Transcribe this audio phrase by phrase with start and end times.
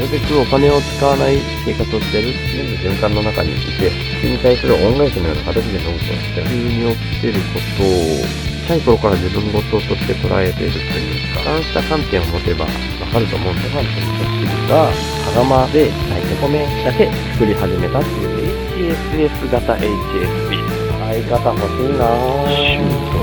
[0.00, 8.24] るべくお金を使わない生活をしてる、全部循環の中にいて、それに対する恩返しのような形で飲むと、普通に起きてることを、
[8.64, 12.70] 小さい頃から自分事として捉えているというか、そうした観点を持てばわ
[13.12, 20.80] かると思うんで、ファンという人が、羽釜で炊いて米だけ作り始めたっていう HSS 型 HSP。
[21.10, 23.00] 相方欲しいなぁ。
[23.10, 23.18] と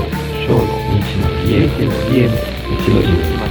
[0.46, 0.60] 小の
[1.00, 2.36] 日の家っていう家の
[2.76, 3.47] 日の日今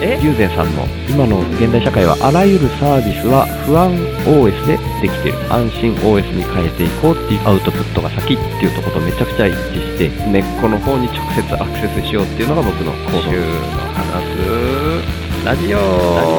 [0.00, 3.92] 友禅さんの今の現代社会はあらゆるサービスは不安
[4.24, 5.52] OS でできてる。
[5.52, 13.22] 安心 OS に変えていこうっていうアウトプットが先っていうとことめちゃくちゃ一致して根っこの方に直接アクセスしようっていうのが僕の行動。
[13.28, 13.44] 週の
[13.92, 14.24] 話。
[14.24, 15.88] すラジオラジ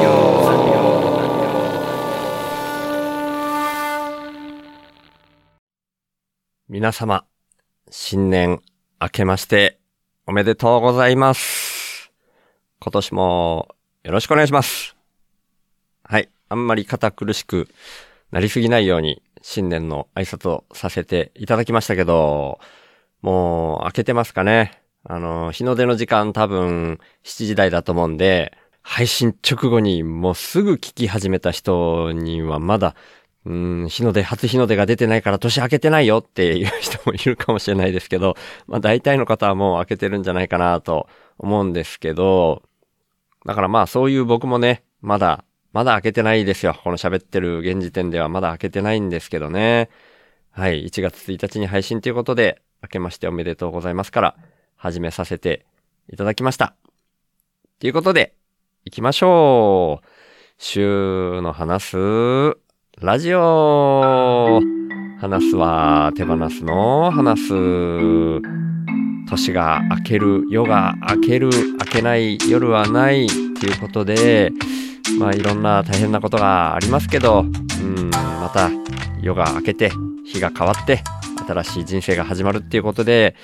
[0.06, 0.18] オ
[0.50, 0.82] ラジオ。
[6.68, 7.26] 皆様
[7.90, 8.60] 新年
[9.00, 9.78] 明けまして
[10.26, 11.71] おめでとうございます
[12.82, 13.68] 今年も
[14.02, 14.96] よろしくお願いします。
[16.02, 16.28] はい。
[16.48, 17.68] あんまり堅苦しく
[18.32, 22.58] なりすぎないように新年の挨拶をさせていただきましたけど、
[23.20, 24.82] もう明けてますかね。
[25.04, 32.96] あの、日の出の時間多分7時台だと思うんで、配信直後にもうすぐ聞き始めた人にはまだ、
[33.44, 38.34] うん、日の出、初日の出が出てないから年明けてないよっていう人もいるかもしれないですけど、
[38.66, 42.62] まあ大体の方はもう明けてるんじゃないかなと思うんですけど、
[43.44, 46.78] だからまあそういう僕もね、まだ、まだ開けてないですよ。
[46.84, 49.88] この喋ってる現時点ではまだ開けてないんですけどね。
[50.50, 50.84] はい。
[50.86, 54.36] 1月1日に配信ということで、明けましておめでとうございますから、
[54.76, 55.64] 始めさせて
[56.12, 56.74] いただきました。
[57.78, 58.34] ということで、
[58.84, 60.06] 行きましょう。
[60.58, 61.96] 週の話す、
[63.00, 64.60] ラジオ
[65.20, 68.81] 話すは手放すの話す。
[69.32, 74.52] 年が明ける、夜が明ける、明けない、夜はないっていうことで、
[75.18, 78.70] まあいろんな大変なことがありますけど、うん、また
[79.22, 79.90] 夜が明けて、
[80.26, 81.02] 日が変わって、
[81.48, 83.34] 新しい人生が始まるっていうことで、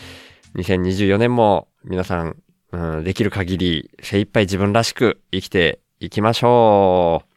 [0.57, 2.37] 2024年も皆さん、
[2.73, 7.28] うん、できる限り精一杯自分らしく生きていきましょう。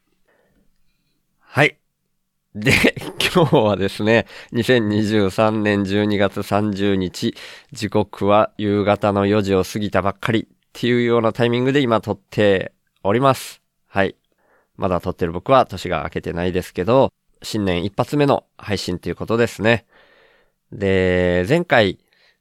[2.54, 2.72] で、
[3.34, 7.34] 今日はですね、2023年12月30日、
[7.72, 12.74] 時刻は夕方の4時を過ぎたばっかりっていうようなタイミングで今撮って
[13.04, 13.62] おります。
[13.88, 14.18] はい。
[14.76, 19.86] まだ撮ってる僕は年が明けてないですけど、新年一発目の配信ということですね。
[20.74, 22.00] で、前回、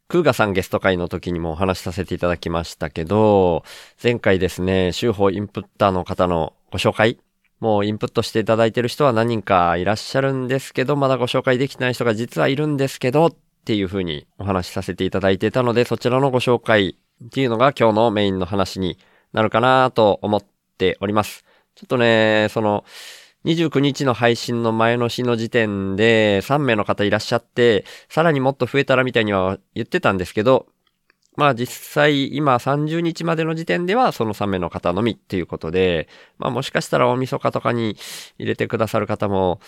[0.08, 3.62] クーガさんゲスト会の時にもお話しさせていただきましたけど、
[4.02, 7.20] 前回ですね、週報インプッターの方のご紹介
[7.60, 13.34] もうインプットしていただいてる人は何人かいらっしゃるんですけど、まだご紹介できてない人が実はいるんですけど、っ
[13.64, 18.98] ていう風にお話しさせていただいてたので、そちらのご紹介っていうのが今日のメインの話に
[19.34, 20.44] なるかなと思っ
[20.78, 21.44] ております。
[21.74, 22.84] ちょっとね、その、
[23.44, 30.66] 29日の配信の前の日の時点で3名の方いらっしゃって、さらにもっと増えたらみたいには言ってたんですけど、
[31.40, 36.06] まあ実際今30日までの時点ではその3名の方のみっていうことで、
[36.36, 37.96] まあもしかしたら大晦日とかに
[38.38, 39.58] 入れてくださる方も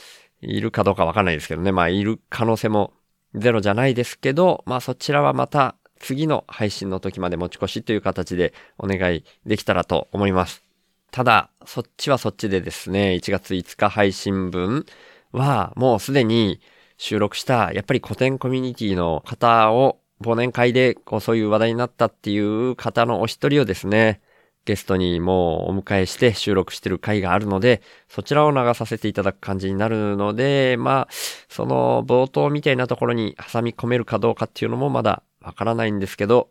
[0.43, 1.72] いるかどうかわかんないですけどね。
[1.72, 2.92] まあいる可能性も
[3.34, 10.63] ゼロじゃないですけど、まあそちらはまた次の配信の時まで持ち越しという形でお願いできたらと思います。
[11.10, 14.84] ただ、そっちはそっちでですね、1月5日配信分
[15.33, 16.60] はもうすでに
[16.98, 24.21] 収録した、やっぱり古典コミュニティの方を忘年会でこうそういう話題になったっていう方のお一人をですね、
[24.65, 31.13] ゲストにもうお迎えして収録してる回があるので、そちらを流させていただく感じになるので、まあ、
[31.48, 36.48] その冒頭みたいなところに挟み込めるかどうかっていうのもまだわからないんですけど、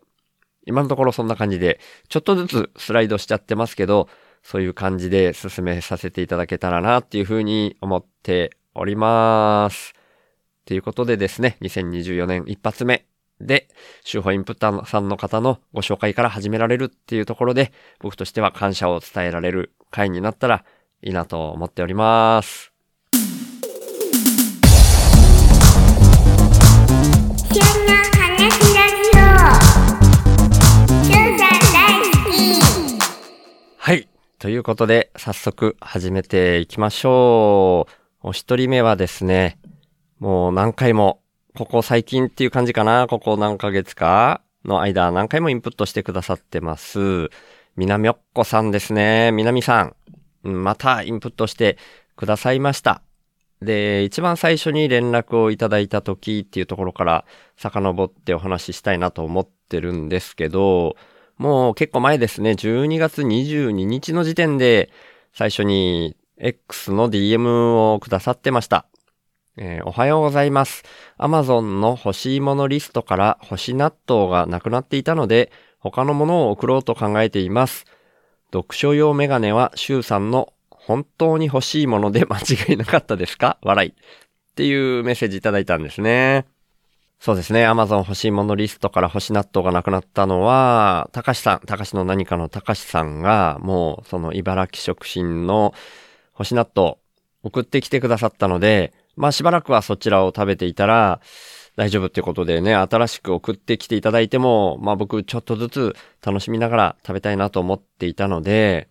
[0.66, 4.08] 今のところそんな感じで、ちょっとずつスライドしちゃってますけど、
[4.42, 9.94] そういう感じで進めさせていただけたらなっていうふうに思っております。
[10.64, 13.06] ということでですね、2024年一発目
[13.46, 13.68] で、
[14.04, 20.64] 週報インプッターさんの方のご紹介から始められるっていうところで、僕としては感謝を伝えられる回になったら
[21.02, 22.72] いいなと思っております。
[33.84, 34.08] はい。
[34.38, 37.88] ということで、早速始めていきましょ
[38.22, 38.28] う。
[38.28, 39.58] お一人目はですね、
[40.20, 41.21] もう何回も、
[41.54, 44.40] ここ最近っていう感じかな、ここ何ヶ月か？
[44.64, 47.28] の間、何回もインプットしてくださってます。
[47.76, 49.32] みなっこさんですね。
[49.32, 49.96] みなみさん。
[50.44, 51.76] うんまたインプットして
[52.16, 53.02] くださいました。
[53.60, 57.26] で、一番最初に連絡をいただいた時っていうところから
[57.58, 60.96] 遡ってお話ししたいなと思ってるんですけど、
[61.36, 64.90] もう結構前ですね、12月22日の時点で
[65.34, 68.86] 最初に X の DM をくださってました。
[69.58, 70.82] えーおはようございます。
[71.18, 77.84] Amazon の欲しいものリストから干し納豆がなくなっていたので、他のものを送ろうと考えています。
[78.50, 83.58] 読書用メガネはシュウさんの本当に欲しいもので間違いなかったですか？
[83.60, 83.90] 笑い。
[83.90, 83.94] っ
[84.54, 86.46] ていうメッセージいただいたんですね。
[87.20, 87.68] そうですね。
[87.68, 95.74] Amazon 欲しいものリストから星納豆がなくなったのは、たかしさん、たかしの何かのたかしさんが、もうその茨城食品の
[96.32, 96.96] 星納豆
[97.42, 101.20] 送ってきてくださったので、まあしばらくはそちらを食べていたら
[101.76, 108.88] 大丈夫ってことでね、新しく送ってきていただいても、まあ僕ちょっとずつ楽しみながら食べたいなと思っていたので、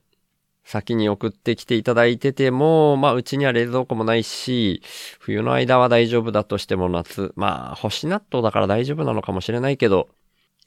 [0.63, 4.81] 先に送ってきていただいてても、まあうちには冷蔵庫もないし、
[5.19, 10.09] 冬の間は大丈夫だとしても夏、まあ星納豆だから大丈夫なのかもしれないけど、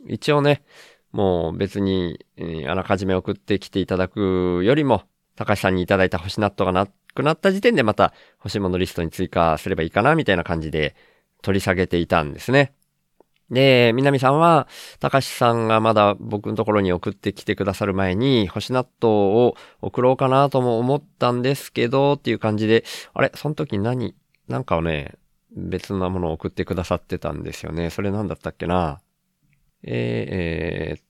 [0.06, 0.62] 一応ね、
[1.10, 5.02] もう別に、えーあらかじめ送ってきていただくよりも、
[5.36, 10.96] 高橋さんにいただいた星納豆がなくなった時点でまた欲しいものリストに追加すればいいかな、みたいな感じで
[11.42, 12.72] 取り下げていたんですね。
[13.50, 14.68] で、南さんは、
[15.00, 24.14] 高橋さんがまだ僕のところに送ってきてくださる前に、星納豆を送ろうかなとも思ったんですけど、っていう感じで、あれその時何
[24.48, 25.16] なんかをね、
[25.54, 27.90] 別なものを送ってくださってたんですよね。
[27.90, 29.00] それなんだったっけな？
[29.82, 31.02] えー、えーっ。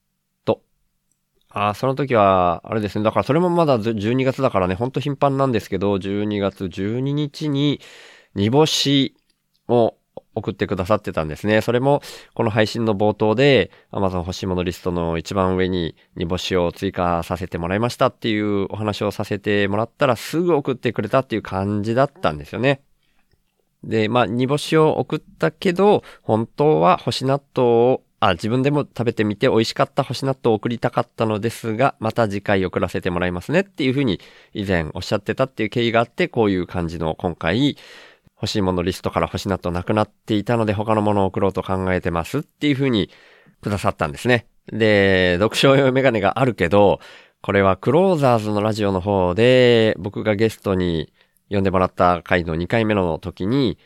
[1.57, 3.05] あー、その時は、あれですね。
[3.05, 7.79] だからそれもまだ12月だからね、ほんと頻繁なんですけど、12月12日に
[8.35, 9.15] 煮干し
[9.69, 9.95] を
[10.35, 11.61] 送ってくださってたんですね。
[11.61, 12.01] それも、
[12.33, 22.81] この配信の冒頭で、Amazon 欲しいものリストの一番上に煮干しを追加させてもらいましたっていうお話をさせてもらったらすぐ送ってくれたっていう感じだったんですよね。
[23.85, 34.19] で、まあ、煮干しを送ったけど、本当は干し納豆を、あ、自分でも食べてみて美味しかった干し納豆を送りたかったのですが、また次回送らせてもらいますねっていうふうに
[34.53, 37.77] 以前おっしゃってたっていう経緯があって、こういう感じの今回、
[38.35, 43.09] 欲しいものリストから欲しい納豆なくなっていたので他のものを送ろうと考えてますっていう風に
[43.61, 44.45] くださったんですね。
[44.71, 46.99] で、読書用メガネがあるけど、
[47.41, 51.13] これはクローザーズのラジオの方で僕がゲストに
[51.49, 53.77] 呼んでもらった回の2回目の時に、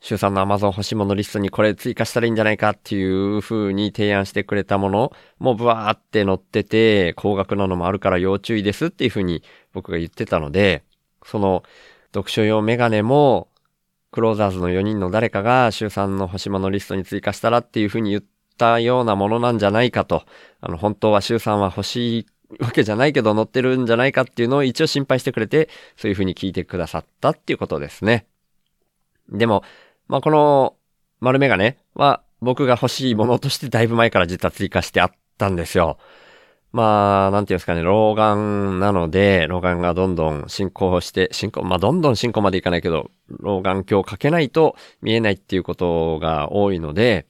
[0.00, 10.84] 週さんの Amazon 欲しいものリストにこれ追加したらいいんじゃないかっていう風に提案してくれたものもブワーって載ってて、高額なのもあるから要注意ですっていう風に僕が言ってたので、
[11.24, 11.64] その
[12.14, 13.48] 読書用メガネも
[14.16, 18.22] クローザーズの4人の誰かが、週3の星物リストに追加したらっていう風に言っ
[18.56, 20.24] たようなものなんじゃないかと。
[20.62, 22.26] あの、本当は週3は欲しい
[22.58, 28.26] わけじゃないけど載ってるんじゃないかっていうのを一応心配してくれて、そういう風に聞いてくださったっていうことですね。
[29.28, 29.62] でも、
[30.08, 30.76] まあ、この
[31.20, 35.98] 丸メガネは僕が欲しいものとしてだいぶ前から実は追加してあったんですよ。
[36.72, 47.26] まあ、なんていうんですかね、老眼なので、老眼がどんどん進行して、進行、まあどんどん進行までいかないけど、老眼鏡をかけないと見えないっていうことが多いので、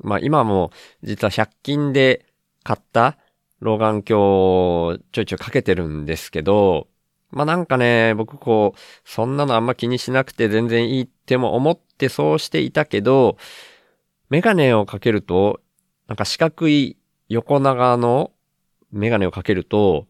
[0.00, 0.72] まあ今も
[1.04, 2.26] 実は100均で
[2.64, 3.18] 買った
[3.60, 6.88] 老眼鏡をちょいちょいかけてるんですけど、
[7.30, 13.36] まあなんかね、僕こう、そんなのあんま気にしなくて全然いいっても思ってそうしていたけど、
[14.30, 15.60] メガネをかけると、
[16.06, 16.96] なんか四角い
[17.28, 18.32] 横長の
[18.92, 20.06] メガネをかけると、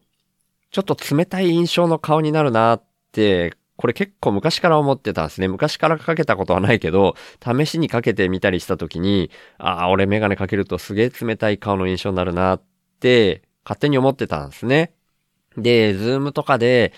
[0.71, 5.47] ちょっと冷たい印象の顔になるなって、これ結構昔から思ってたんですね。
[5.47, 12.61] 昔からかけたことはないけど、試しにかけてみたりした時に、ああ、俺メガネかけるとすげえ冷たい顔の印象になるなっ
[12.99, 14.93] て、勝手に思ってたんですね。
[15.61, 16.93] で、ズームとかで、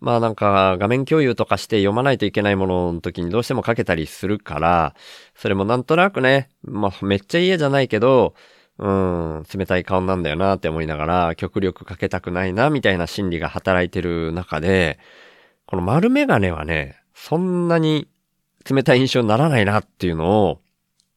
[0.00, 4.94] まあなんか画面共有とかして読まないといけないものの時にどうしてもかけたりするから、
[5.34, 8.34] それもなんとなくね、まあめっちゃ嫌じゃないけど、
[8.78, 14.98] うん、冷たい顔なんだよなって思いながら、極力かけたくないなみたいな心理が働いてる中で、
[15.66, 18.06] この丸メガネはね、そんなに
[18.68, 20.60] 冷たい印象にならないなっていうのを、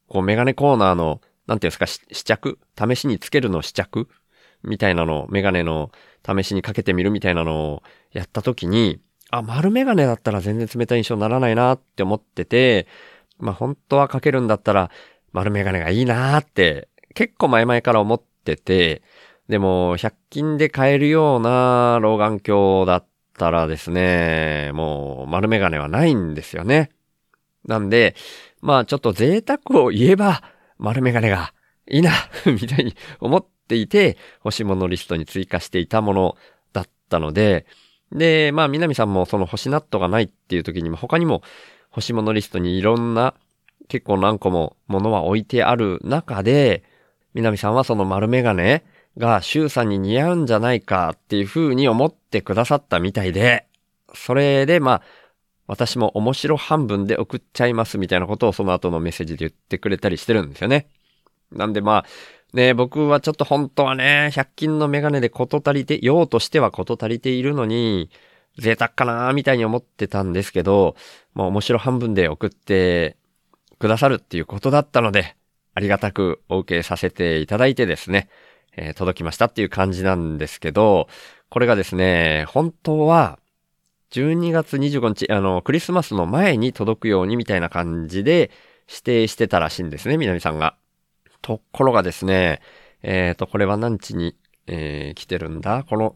[0.08, 4.08] こうメガネコーナーの、なんていうんですか、試着試しにつけるの試着
[4.64, 5.92] みたいなの、メガネの
[6.26, 9.00] 試しにかけてみるみたいなのをやった時に、
[9.32, 12.88] あ、丸メガネだったら全然冷たい印象にならないなって思ってて、
[13.38, 14.92] まあ本当はかけるんだったら
[15.32, 19.02] 丸メガネがいいなって結構前々から思ってて、
[19.48, 23.06] でも100均で買えるような老眼鏡だっ
[23.38, 26.90] たらですね、もう丸メガネはないんですよね。
[27.66, 28.16] なんで、
[28.62, 30.44] まあちょっと贅沢を言えば
[30.78, 31.54] 丸メガネが
[31.88, 32.12] いいな
[32.46, 36.38] みたいに思ってていて欲しいものリストに追加していたもの
[36.74, 37.66] だったので、
[38.12, 41.44] で、まあ、南さんもその星ナットがないっていう時にも他にも
[41.92, 43.36] 欲しいものリストにいろんな
[43.88, 46.84] 結構何個も物は置いてある中で、
[47.36, 48.84] 南さんはその丸メガネ
[49.18, 53.66] がシュウさんに似合うんじゃないかっていう風に思ってくださったみたいで、
[54.16, 55.02] それでまあ、
[55.68, 60.88] 私も面白半分で送っちゃいますみたいなことをその後のメッセージで言ってくれたりしてるんですよね。
[61.52, 62.06] なんでまあ、
[62.54, 68.10] ね僕はちょっと本当はね、100均のメガネでこと足りて、用としてはこと足りているのに、
[68.58, 70.96] 贅沢かなーみたいに思ってたんですけど、
[71.34, 73.18] まあ面白半分で送って
[73.80, 75.36] くださるっていうことだったので、
[75.76, 78.30] ありがたくお受けさせていただいてですね、
[78.76, 81.08] えー、届きましたっていう感じなんですけど、
[81.50, 83.40] これがですね、本当は、
[84.12, 88.50] 12月25日、あの、クリスマスの前に届くようにみたいな感じで
[88.88, 90.76] 指定してたらしいんですね、南さんが。
[91.42, 92.62] ところがですね、
[93.02, 94.36] えっ、ー、と、これは何日に、
[94.68, 95.84] えー、来てるんだ？
[95.84, 96.16] この、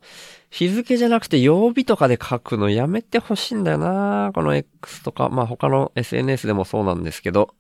[0.50, 4.32] 日付じゃなくて曜日とかで書くのやめてほしいんだよな。
[4.36, 7.56] この X とか、まあ、他の SNS でもそうなんですけど、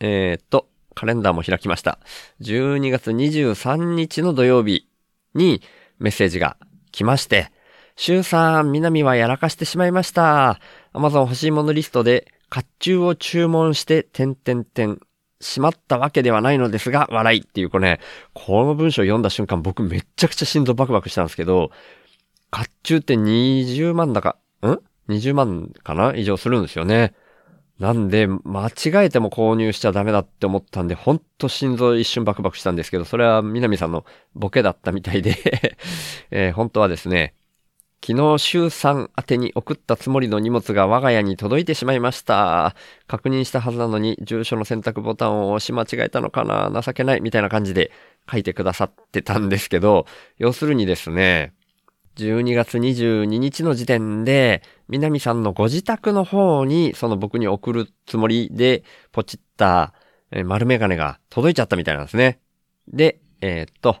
[0.00, 1.98] えっ、ー、と、カレンダーも開きました。
[2.40, 4.88] 12月23日の土曜日
[5.34, 5.62] に
[5.98, 6.56] メッセージが
[6.90, 7.52] 来まして、
[7.96, 10.58] シュウさん、南はやらかしてしまいました。
[10.94, 15.00] Amazon 欲しいものリストで、甲冑を注文して、点々点、
[15.44, 18.00] しまったわけではないのですが、笑いっていうこれね、
[18.32, 21.70] この文章を読んだ瞬間僕めっちゃくちゃ心臓バクバクしたんですけど、
[22.50, 26.14] 甲冑って20万だか、ん ?20 万かな？
[26.14, 27.14] 以上するんですよね。
[27.78, 28.72] なんで、間違
[29.06, 35.36] えても購入しちゃダメだって思ったんで、ほんと心臓一瞬バクバクしたんですけど、それは南さんのボケだったみたいで
[36.30, 37.34] えー、本当はですね、
[38.06, 42.76] 昨日週3宛てに送ったつもりの荷物が我が家に届いてしまいました。
[43.06, 47.90] 確認したはずなのに住所の選択ボタンを押し間違えたのかな情けないみたいな感じで
[48.30, 50.04] 書いてくださってたんですけど、
[50.36, 51.54] 要するにですね、
[52.16, 59.94] 12月22日の時点で、南さんのご自宅の方にその僕に送るつもりでポチった
[60.44, 62.38] 丸メガネが届いちゃったみたいなんですね。
[62.86, 63.96] で、えー、っと、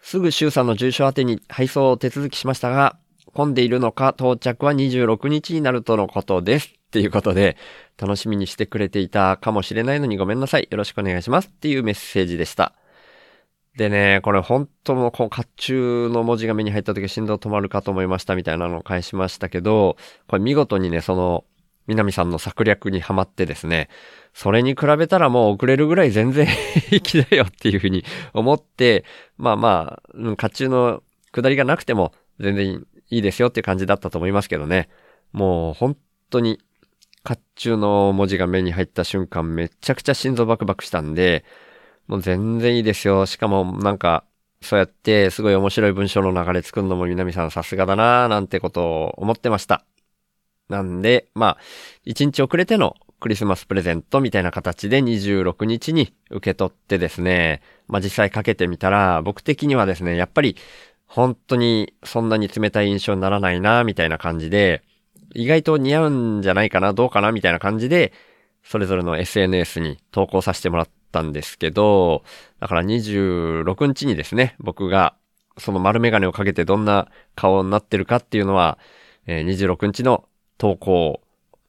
[0.00, 2.98] すぐ周さんの住所宛てに配送を手続きしましたが、
[3.34, 6.68] 混んでいるのか到着は26日になるとのことです。
[6.68, 7.56] っていうことで、
[7.98, 10.68] 楽しみにしてくれていたかもしれないのにごめんなさい。
[10.70, 11.48] よろしくお願いします。
[11.48, 12.74] っていうメッセージでした。
[13.76, 19.96] でね、これ本当のこう、甲冑の文字が目に入った時心臓止まるかと思いましたみたいなのを返しましたけど、
[20.28, 21.44] これ見事にね、その、
[21.86, 23.88] 南さんの策略にはまってですね、
[24.34, 29.04] それに比べたらもう遅れるぐらい全然平気だよっていうふうに思って、
[29.36, 34.88] まあまあ、甲冑の下りがなくても全然いいですよっていう感じだったと思いますけどね。
[35.32, 35.98] もう本
[36.30, 36.58] 当に、
[37.24, 41.44] 甲冑の文字が目に入った瞬間めちゃくちゃ心臓バクバクしたんで、
[42.06, 43.26] もう全然いいですよ。
[43.26, 44.24] しかもなんか、
[44.62, 49.84] そうやってすごい面白い文章の流れ作るのも南さんさすがだなーなんてことを思ってました。
[50.68, 51.58] なんで、まあ、
[52.04, 60.56] 一日遅れてのクリスマスプレゼントみたいな形で26日に受け取ってですね、まあ実際かけてみたら、僕的にはですね、やっぱり
[61.14, 64.82] 本当にそんなに冷たい印象にならないな、みたいな感じで、
[65.34, 68.14] 意外と似合うんじゃないかな、どうかな、みたいな感じで、
[68.64, 72.24] それぞれの SNS に投稿させてもらったんですけど、
[72.60, 75.14] だから26日にですね、僕が
[75.58, 78.78] その丸メガネをかけてどんな顔になってるかっていうのは、
[79.26, 80.24] えー、26日の
[80.56, 81.20] 投稿、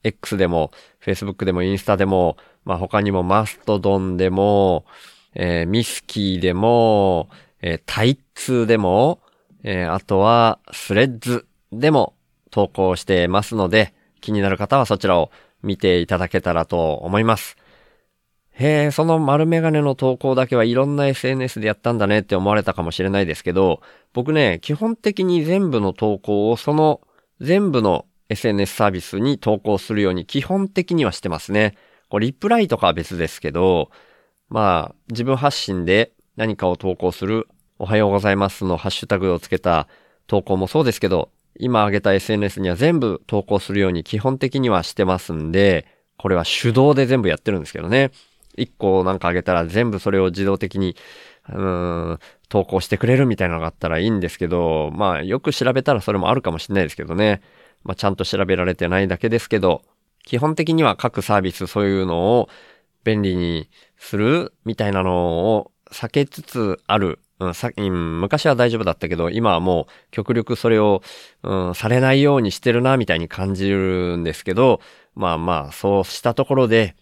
[0.04, 0.72] X でも、
[1.04, 4.86] Facebook でも、インスタでも、まあ他にもマストドンでも、
[5.36, 7.28] えー、ミスキーでも、
[7.62, 9.20] えー、タイツでも、
[9.64, 12.14] えー、あとは、スレッズでも
[12.52, 17.58] 投稿してますので、気になる方はそちらを見ていただけたらと思います。
[18.52, 23.82] へえ、その丸メガネの投稿だけはいろんな SNS でやったんだねって思われたかもしれないですけど、
[24.14, 27.02] 僕ね、基本的に全部の投稿をその
[27.42, 31.76] 全部の SNS サービスに投稿するように基本的にはしてますね。
[32.10, 33.90] これリプライとかは別ですけど、
[34.50, 37.48] まあ、自分発信で何かを投稿する
[37.84, 39.90] おはようございますのハッシュタグをつけた
[40.28, 45.86] 投稿もそうですけど、今挙げた SNS には全部投稿するように基本的にはしてますんで、
[46.16, 48.12] これは手動で全部やってるんですけどね。
[48.56, 50.96] 一個なんかあげたら全部それを自動的に、
[51.50, 57.42] うーん、投稿してくれるみたいなのがあったらいいんですけど、まあよく調べたらそれもあるかもしれないですけどね。
[57.84, 59.82] まあちゃんと調べられてないだけですけど、
[60.24, 62.48] 基本的には各サービスそういうのを
[63.04, 67.20] 便利にするみたいなのを避けつつある。
[67.48, 71.02] うん、さうん昔は大丈夫だったけど、今はもう極力それを、
[71.44, 74.82] うん、されないようにしてるな、みたいに感じるんですけど、
[75.16, 76.96] まあまあ、そうしたところで、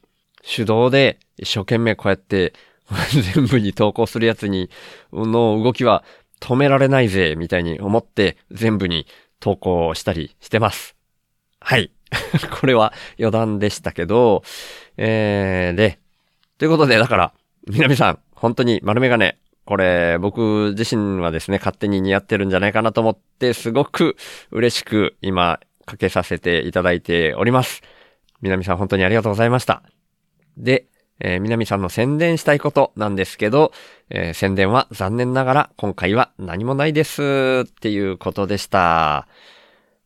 [0.44, 2.54] 手動で一生懸命こうやって
[3.34, 4.70] 全部に投稿するやつに、
[5.14, 6.04] の動きは
[6.40, 9.06] 止められないぜ、みたいに思って全部に
[9.40, 10.96] 投稿したりしてます。
[11.60, 11.92] はい。
[12.60, 14.44] これは余談でしたけど、
[14.98, 16.00] えー、で、
[16.58, 17.34] ということで、だから、
[17.68, 24.16] 南さん、本当に丸メガネ、これ、僕自身はですね、勝手に似合ってるんじゃないかなと思って、すごく
[24.52, 27.82] 嬉しく今、かけさせていただいております。
[28.42, 29.84] 南さん、本当にありがとうございました。
[30.58, 30.88] で、
[31.20, 33.72] えー南さんの宣伝したいことなんですけど、
[34.10, 39.28] えー宣伝は残念ながら今回は何もないですっていうことでした。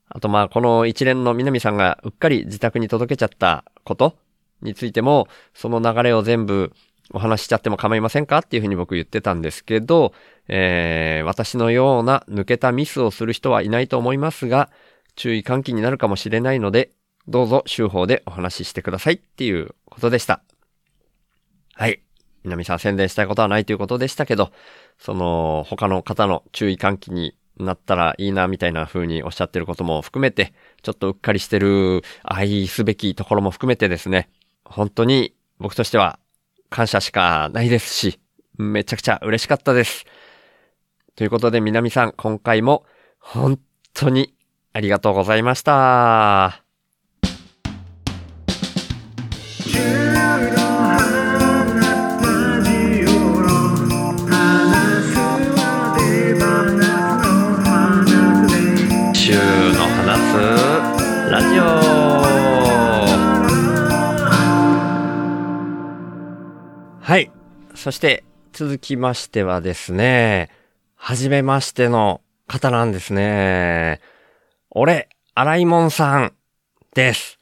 [0.09, 4.17] あとまあこの一連の南さんがうっかり自宅に届けちゃったこと
[4.62, 6.74] についても、その流れを全部
[7.12, 8.39] お話しちゃっても構いませんか？
[8.39, 10.13] っていうふうに僕言ってたんですけど、
[10.47, 14.69] えー私のような抜けたミスをする人はいないと思いますが、
[15.15, 16.91] 注意喚起になるかもしれないので、
[17.27, 20.41] どうぞ週報でお話ししてくださいっていうことでした。
[21.74, 22.01] はい。
[22.43, 24.51] 南さん宣伝したいことはないということでしたけど、
[25.00, 34.29] その他の方の注意喚起になったらいいなみたいな風におっしゃってることも含めて、ちょっとうっかりしてる愛すべきところも含めてですね、
[34.63, 36.19] 本当に僕としては
[36.69, 38.19] 感謝しかないですし、
[38.57, 40.05] めちゃくちゃ嬉しかったです。
[41.15, 42.86] ということで南さん、今回も
[43.19, 43.60] 本
[43.93, 44.36] 当に
[44.74, 46.64] ありがとうございました。
[67.86, 70.50] そして続きましてはですね、
[70.95, 74.02] はじめましての方なんですね。
[74.71, 76.34] 俺、荒井門さん
[76.95, 77.39] です。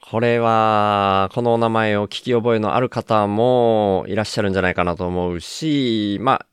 [0.00, 6.46] これは、このお名前を聞き覚えのある方もいらっしゃるんじゃないかなと思うし、まあ、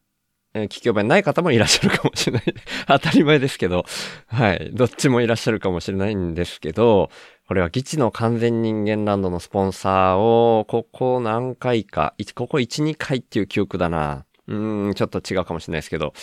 [0.55, 2.43] 聞き覚えない方もいらっしゃるかもしれない。
[2.87, 3.85] 当たり前ですけど、
[4.29, 4.71] はい。
[4.73, 7.11] どっちもいらっしゃるかもしれないんですけど、
[7.51, 14.25] これはギチの完全人間ランドのスポンサーを、ここ何回か、ここ1、2回っていう記憶だな。
[14.47, 16.13] うん、ちょっと違うかもしれないですけど、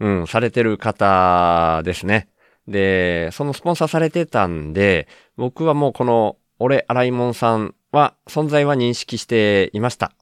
[0.00, 2.28] うん、されてる方ですね。
[2.68, 5.08] で、そのスポンサーされてたんで、
[5.38, 10.12] 僕はもうこの、俺、荒井門さんは、存在は認識していました。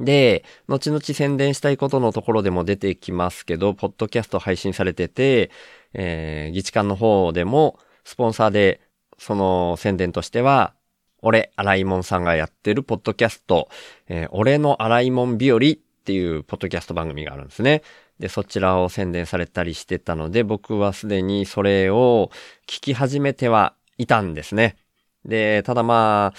[0.00, 5.52] で、後々宣伝したいことのところでも出てきますけど、ポッドキャスト配信されてて、
[5.94, 8.80] えー、議事館の方でも、スポンサーで、
[9.22, 10.74] その宣伝としては、
[11.22, 13.68] 俺、荒井門さんがやってるポッドキャスト、
[14.08, 15.60] えー俺の荒井門日和っ
[16.04, 17.82] ていうポッドキャスト番組があるんですね。
[18.18, 22.32] で、そちらを宣伝されたりしてたので、僕はすでにそれを
[22.66, 24.76] 聞き始めてはいたんですね。
[25.24, 26.32] で、ただま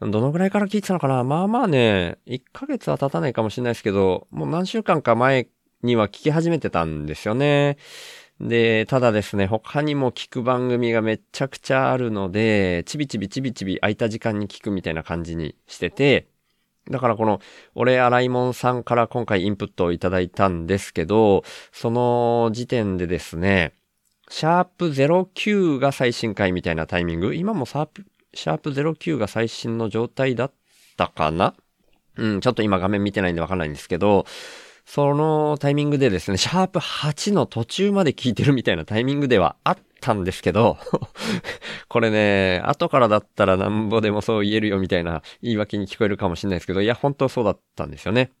[0.00, 5.48] あ、どのぐらいから聞いてたのかなまあまあね、1ヶ月は経たないかもしれないですけど、もう何週間か前
[5.82, 7.76] には聞き始めてたんですよね。
[8.40, 16.26] で、ただですね、他にも聞く番組がめちゃくちゃあるので、ちびちびちびちび空いた時間に聞くみたいな感じにしてて、
[16.90, 17.40] だからこの、
[17.74, 23.74] 俺、荒井門さんから今回インプットをいただいたんですけど、その時点でですね、
[24.30, 30.52] シャープ09が最新回みたいなタイミング、今もサープ、シャープ09が最新の状態だっ
[30.96, 31.54] たかな？
[32.16, 34.24] うん、ちょっと今画面見てないんでわかんないんですけど、
[34.92, 40.78] そのタイミングでですね、シャープ8の途中まで聞いてるみたいなタイミングではあったんですけど、
[41.86, 48.32] これね、後からだったらなんぼでもそう言えるよみたいな言い訳に聞こえるかもしれないですけど、いや、本当そうだったんですよね。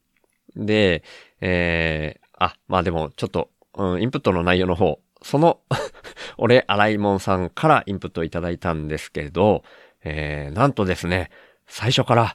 [0.56, 1.04] で、
[1.40, 5.60] えー、あ、まあでも、ちょっと、うん、インプットの内容の方、その、
[6.36, 9.62] 俺、荒井門さんからインプットいただいたんですけど、
[10.02, 11.30] えー、なんとですね、
[11.68, 12.34] 最初から、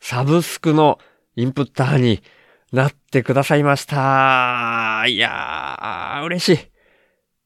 [0.00, 0.98] サブスクの
[1.36, 2.20] インプッターに
[2.74, 5.04] なってくださいました。
[5.06, 6.68] いやー、嬉し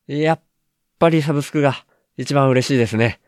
[0.08, 0.22] い。
[0.22, 0.40] やっ
[0.98, 1.84] ぱりサブスクが
[2.16, 3.20] 一番嬉しいですね。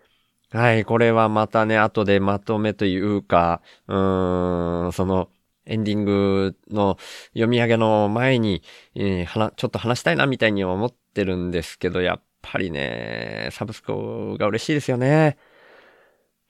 [0.50, 5.28] はい、これはまたね、後でまとめというか、うーん、その、
[5.66, 6.96] エンディングの
[7.34, 8.62] 読み上げの前に、
[8.94, 15.36] えーはなちょっと話したいなみたいに思ってるんですけど、やっぱりね、サブスクが嬉しいですよね。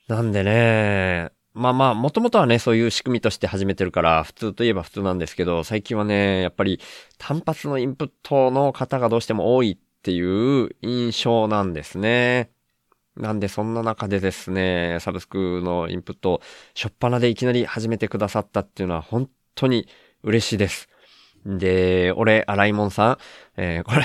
[0.06, 6.80] なんでね、まあまあ、もともとはね、そういう仕組みとして始めてるから、普通といえば普通なんですけど、最近はね、やっぱり
[7.18, 12.50] 単発のインプットの方がどうしても多いっていう印象なんですね。
[13.16, 16.40] なんで、そんな中でですね、サブスクのインプット、
[16.74, 19.88] しょっぱなでいきなり始めてくださったっていうのは本当に
[20.22, 20.88] 嬉しいです。
[21.44, 23.18] で、俺、洗いもんさん、
[23.56, 24.04] えーこれ、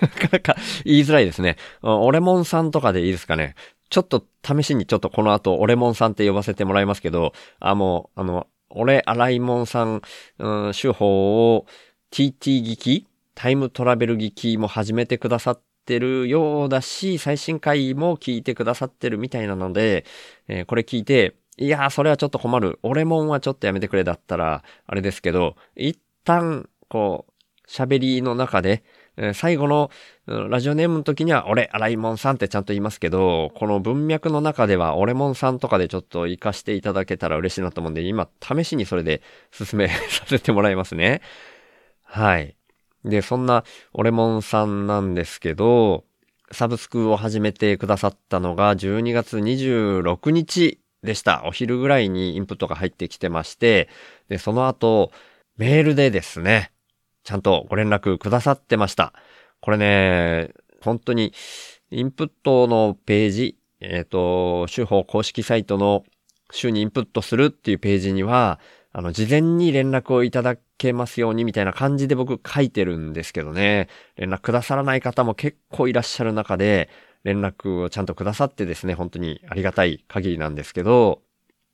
[0.00, 1.56] なかなか言いづらいですね。
[1.82, 3.54] 俺もんさんとかでいいですかね？
[3.90, 10.02] ちょっと試しにちょっとこの後、俺もんさんって呼ばせてもらいますけど、あ、もう、あの、俺、洗いもんさん、
[10.38, 11.66] うん、手法を
[12.10, 20.04] TT 聞きタイムトラベル聞きも始めてくださってるようだし、最新回も聞いてくださってるみたいなので、
[20.48, 22.78] えーこれ聞いて、いやー、それはちょっと困る。
[22.82, 28.84] 俺もんはちょっとやめてくれだったら、あれですけど、一旦、こう、喋りの中で、
[29.34, 29.90] 最後の、
[30.26, 41.22] ラジオネームの時には、俺、洗いもんさんってちゃんと言いますけど、この文脈の中では、俺もんさんとかでちょっと活かしていただけたら嬉しいなと思うんで、今、試しにそれで進めさせてもらいますね。
[42.02, 42.56] はい。
[43.04, 46.04] で、そんな、俺もんさんなんですけど、
[46.52, 51.42] サブスクを始めてくださったのが12月26日でした。
[51.46, 53.88] お昼ぐらいにインプットが入ってきてまして、
[54.28, 55.10] で、その後、
[55.56, 56.70] メールでですね、
[57.26, 59.12] ちゃんとご連絡くださってました。
[59.60, 61.32] これね、本当に、
[61.90, 66.04] インプットのページ、えっ、と、手法公式サイトの
[66.52, 68.60] 週にインプットするっていうページには、
[68.92, 76.88] あの、事前に連絡をいただけますようにみたいな感じで僕書いてるんですけどね、連絡くださらない方も結構いらっしゃる中で、
[77.24, 81.22] 連絡をちゃんとくださってですね、本当にありがたい限りなんですけど、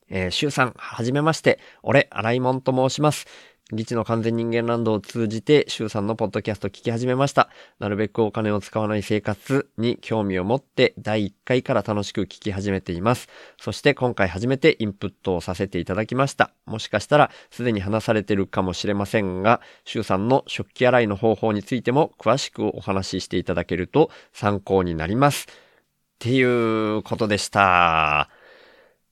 [0.09, 1.59] えー、シュウさん、はじめまして。
[1.83, 3.27] 俺、荒井門と申します。
[3.71, 7.49] ギチの完全人間ランドを通じて、シュウさんのポッドキャスト聞き始めました。
[7.79, 13.29] なるべくお金を使わない生活に興味を持って、第1回から楽しく聞き始めています。
[13.59, 16.53] そして今回初めてインプットをさせていただきました。
[16.67, 25.47] もしかしたら、すでに話されてるかもしれませんが、シュウさんの食器洗いの方法についても詳しくお話ししていただけると参考になります。
[25.47, 25.53] っ
[26.19, 28.29] ていうことでした。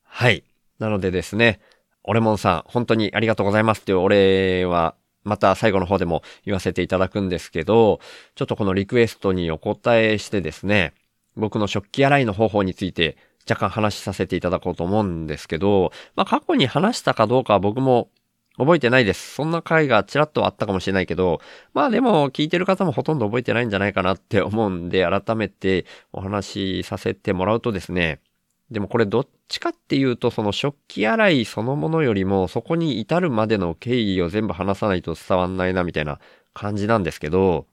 [0.04, 0.44] はい。
[0.78, 1.60] なのでですね、
[2.04, 8.00] オレモンさん、本当にありがとうございますっていうお礼は、また最後の方でも言わせていただくんですけど、
[8.34, 10.94] ちょっとこのリクエストにお答えしてですね、
[11.36, 13.16] 僕の食器洗いの方法について
[13.48, 18.08] 若干話しさせていただこうと思うんですけど、まあ過去に話したかどうかは僕も
[18.56, 19.34] 覚えてないです。
[19.34, 21.40] そんな回がちらっとあったかもしれないけど、
[21.74, 28.20] まあでも聞いてる方もほとんど覚えてないんじゃないかなって思うんで、改めてお話しさせてもらうとですね、
[28.70, 36.20] でもこれどっちかっていうと、その食器洗いそのものよりも、そこに至るまでの経緯を全部話さないと伝わんないなみたいな
[36.54, 37.66] 感じなんですけど、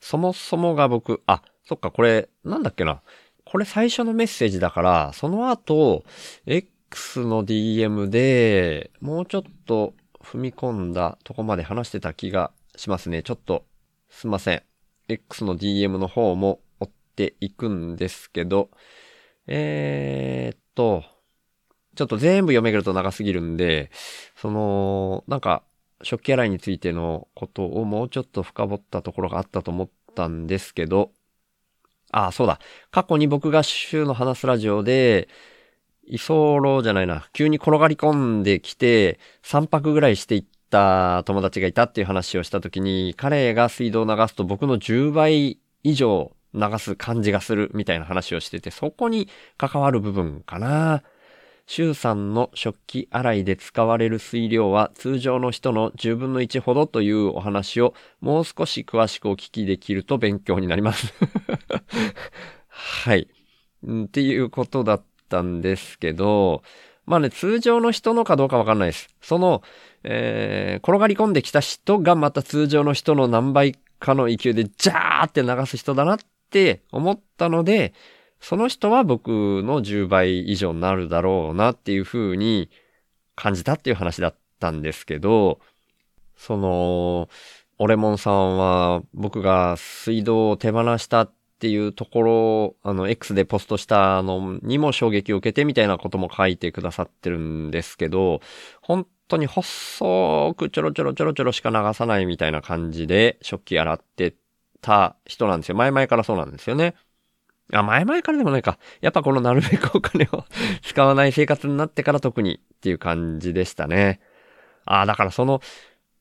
[0.00, 3.02] そもそもが僕、あ、そっか、これ、なんだっけな。
[3.44, 6.04] これ最初のメッセージだから、その後、
[6.46, 13.22] X の DM で、もうちょっと踏み込んだとこまで話してた気がしますね。
[13.22, 13.64] ちょっと、
[14.08, 14.62] すいません。
[15.08, 18.70] X の DM の方も追っていくんですけど、
[19.54, 21.04] えーっと、
[21.94, 23.90] ちょっと全部読めると長すぎるんで、
[24.34, 25.62] その、なんか、
[26.02, 31.12] 食器洗いについてのことをもうちょっと深掘ったところがあったと思ったんですけど、
[32.12, 32.60] あ、そうだ。
[32.90, 35.28] 過去に僕が週の話すラジオで、
[36.06, 51.02] 居候じゃないな、急に転がり込んできて、3泊ぐらいしていった友達がいたっていう話をしたときに、彼が水道を流すと僕の10倍以上流す感じがするみたいな話をしてて、そこに関わる部分かな。
[51.66, 61.14] 周さんの食器洗いで使われる水量は通常の人の10分の1ほどというお話をもう少し詳しくお聞きできると勉強になります。
[62.68, 63.28] はい。
[63.86, 66.62] っていうことだったんですけど、
[67.06, 69.08] まあね、通常の人のかどうかわかんないです。
[69.20, 69.62] その、
[70.04, 76.18] えー、転がり込んできた人がまた通常の人の何倍かの勢いでジャーって流す人だなっ
[76.52, 77.94] って思ったので、
[78.38, 82.68] その人は僕の10倍以上になるだろうなっていう風に
[83.34, 85.60] 感じたっていう話だったんですけど、
[86.36, 87.30] その、
[87.78, 98.42] オレモンさんは僕が水道を手放したっていうところを、あの、X でポストしたのにも衝撃を受けてみたいなことも書いてくださってるんですけど、
[98.82, 104.34] 本当に細くちょろちょろちょろちょろしか流さないみたいな感じで食器洗って
[104.82, 105.76] た人なんですよ。
[105.76, 106.94] 前々からそうなんですよね。
[107.72, 108.78] あ、前々からでもないか。
[109.00, 110.44] やっぱこのなるべくお金を
[110.82, 114.20] 使わない生活になってから特にっていう感じでしたね。
[114.84, 115.62] あ、だからその、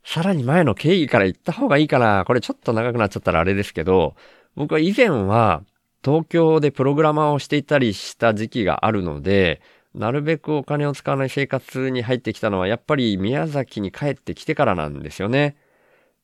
[0.03, 2.23] さらに前の経緯から言った方がいいかな。
[2.25, 4.15] これちょっと長くなっちゃったらあれですけど、
[4.55, 5.63] 僕は以前は
[6.03, 9.61] 東京でプログラマーをしていたりした時期があるので、
[9.93, 15.57] なるべくお金を使わない生活に入ってきたのは、やっぱり宮崎に帰ってきてからなんですよね。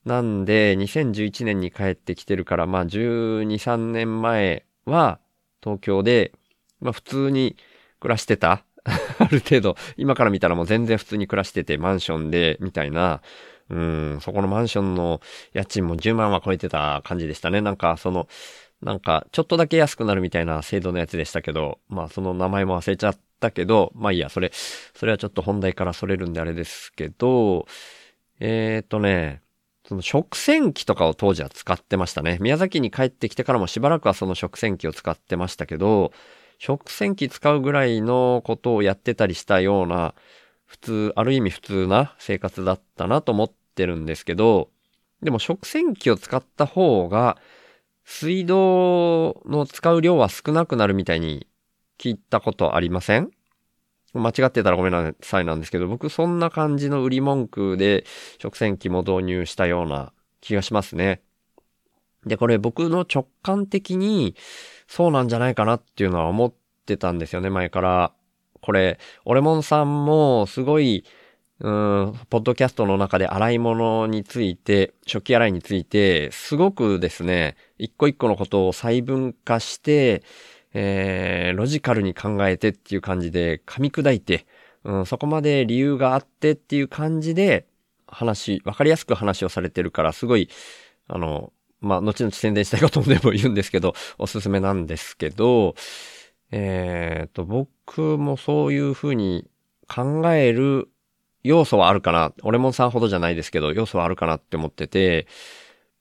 [0.07, 5.19] なんで、2011年に帰ってきてるから、まあ、12、3年前は、
[5.61, 6.31] 東京で、
[6.79, 7.57] まあ、普通に
[7.99, 8.63] 暮らしてた。
[9.19, 13.21] ある程度、今から見たらもう全然普通に暮らしてて、マンションで、みたいな、
[13.69, 15.19] うん、そこのマンションの
[15.51, 17.59] 家賃も10万は超えてた感じでしたね。
[17.59, 18.29] なんか、その、
[18.81, 27.67] なんか、ちょっとだけ安くなるみたいな制度のやつでしたけど、まあ、その名前も忘れちゃったけど、まあいいや、それ、それはちょっと本題からそれるんであれですけど、
[28.39, 29.41] えーとね、
[29.87, 32.37] その食洗機とかを当時は使ってましたね。
[32.41, 36.11] 宮崎に帰ってきてからもしばらくはその食洗機を使ってましたけど、
[36.59, 40.13] 食洗機使うぐらいのことをやってたりしたような、
[40.65, 44.69] 普通、ある意味普通な生活だったなと思ってるんですけど、
[45.21, 47.37] でも食洗機を使った方が、
[48.03, 51.47] 水道の使う量は少なくなるみたいに
[51.97, 53.31] 聞いたことありません？
[54.17, 58.05] 間違ってたらごめんなさいなんですけど、僕そんな感じの売り文句で
[58.41, 61.21] 食洗機も導入したような気がしますね。
[62.25, 64.35] で、これ僕の直感的に
[64.87, 66.53] そうなんじゃないかなっていうのは思っ
[66.85, 68.13] てたんですよね、前から。
[68.61, 71.05] これ、オレモンさんもすごい、
[71.59, 80.23] うん、ポッドキャストの中で洗い物について、食器洗いについて、すごくですね、一個一個のことを細分化して、
[80.73, 84.45] えー、ロジカルに考えてっていう感じで噛み砕いて、
[84.83, 87.65] うん、そこまで理由があってっていう感じで
[88.07, 90.49] 話、わかりやすく話をされてるから、すごい、
[91.07, 95.75] あの、まあ、後々宣伝したいこともでも言うんですけど、おすすめなんですけど、
[96.51, 99.49] えーと、僕もそういうふうに
[99.87, 100.89] 考える
[101.43, 102.33] 要素はあるかな。
[102.43, 105.27] 俺もさんほどじゃないですけど、要素はあるかなって思ってて、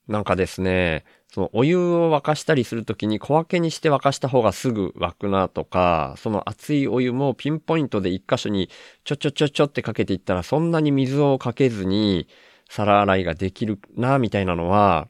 [0.07, 1.03] なんかですね、
[1.37, 8.71] そのお湯を沸かしたりするときに小分けにして沸かした方がすぐ沸くなとか、その熱いお湯もピンポイントで一箇所に
[9.03, 12.27] ちょちょちょちょってかけていったらそんなに水をかけずに
[12.67, 15.09] 皿洗いができるなみたいなのは、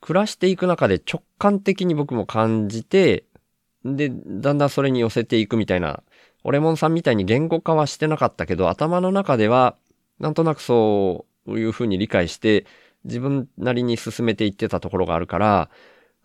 [0.00, 3.22] 暮らしていく中で直感的に僕も感じて、
[3.84, 6.02] で、だんだんそれに寄せていくみたいな、
[6.42, 9.76] オレモンさんみたいに言語化はしてなかったけど、頭の中では、
[10.18, 12.66] なんとなくそういうふうに理解して、
[13.04, 15.70] 自分なりに進めていってたところがあるから、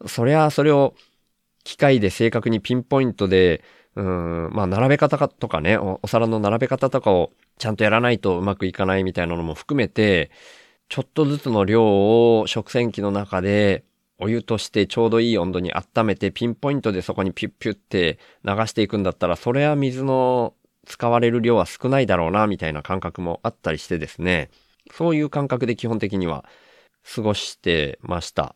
[0.08, 0.96] そりゃそれを
[1.64, 3.64] 機械で正確にピンポイントで、
[3.96, 10.32] うん、まあ並べ方とかねお、お皿の並べ方とかをちゃんとやらないとうまくいかないみたいなのも含めて、
[10.90, 13.84] ちょっとずつの量を食洗機の中で
[14.20, 20.54] お湯としてちょうどいい温度に温めてピンポイントでそこにピュッピュって流していくんだったら、それは水の
[20.86, 24.50] 使われる量は少ないだろうな、みたいな感覚もあったりしてですね。
[24.92, 26.46] そういう感覚で基本的には
[27.14, 28.56] 過ごしてました。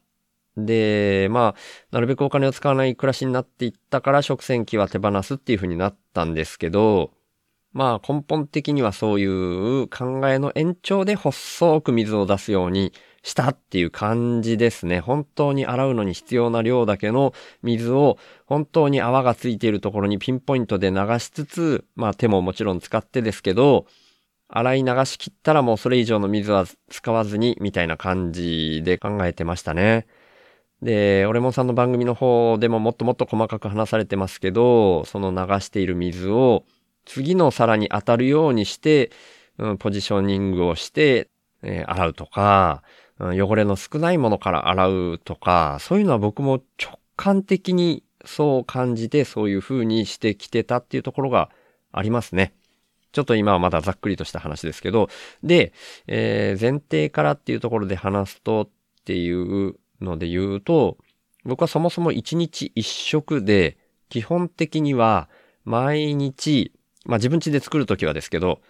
[0.58, 1.56] で、まあ、
[1.92, 7.12] なるべくお金を使わない暮らしになっていったから食洗機は手放すっていう風になったんですけど、
[7.72, 15.00] まあ根本的にはそういう考えの延長で細く水を出すようにしたっていう感じですね。
[15.00, 23.86] 本当に洗うのに必要な量だけの水を本当に泡がついているところにピンポイントで流しつつ、まあ手ももちろん使ってですけど、
[24.50, 30.08] 洗い流し切ったらもうそれ以上の水は使わずにみたいな感じで考えてましたね。
[30.82, 36.66] で、オレモンさんの番組の方でももっともっと細かく話されてますけど、その流している水を
[37.06, 39.12] 次の皿に当たるようにして、
[39.58, 41.30] うん、ポジショニングをして、
[41.62, 42.84] えー洗うとか、
[43.20, 51.50] うん汚れの少ないものから洗うとか、そういうのは僕も直感的にそう感じてそういう風にしてきてたっていうところが
[51.92, 52.54] ありますね。
[53.12, 55.10] ちょっと今はまだざっくりとした話ですけど、
[55.44, 55.74] で、
[56.08, 58.70] えー前提からっていうところで話すとっ
[59.06, 60.98] ていうので言うと、
[61.46, 63.78] 僕はそもそも一日一食で、
[64.10, 65.30] 基本的には
[65.66, 66.72] 毎日、
[67.06, 68.62] まあ自分家で作るときはですけど、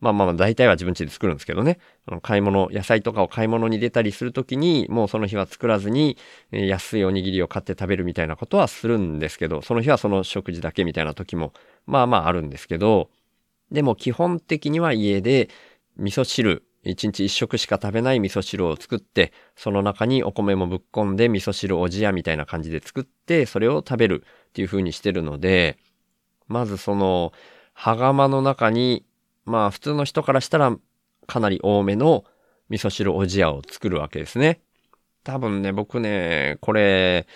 [0.00, 1.78] まあまあまあ大体は自分家で作るんですけどね。
[2.06, 6.18] あの買い物、野菜とかを買い物に出たりするときに、もうその日は作らずに、
[6.50, 11.52] 安いおにぎりを買って食べるみたいなことはするんですけど、その日はその食事だけみたいな時も、
[11.86, 13.10] まあまああるんですけど、
[13.72, 15.48] でも基本的には家で
[15.96, 25.78] 味噌汁、一日一食しか食べない味噌汁を作って、その中にお米もぶっ込んで味噌汁おじやみたいな感じで作って、それを食べるっていう風にしてるので、
[26.48, 27.32] まずその、
[27.72, 29.06] 羽釜の中に、
[29.44, 30.76] まあ普通の人からしたら
[31.26, 32.24] かなり多めの
[32.68, 34.60] 味噌汁おじやを作るわけですね。
[35.24, 37.26] 多分ね、僕ね、これ、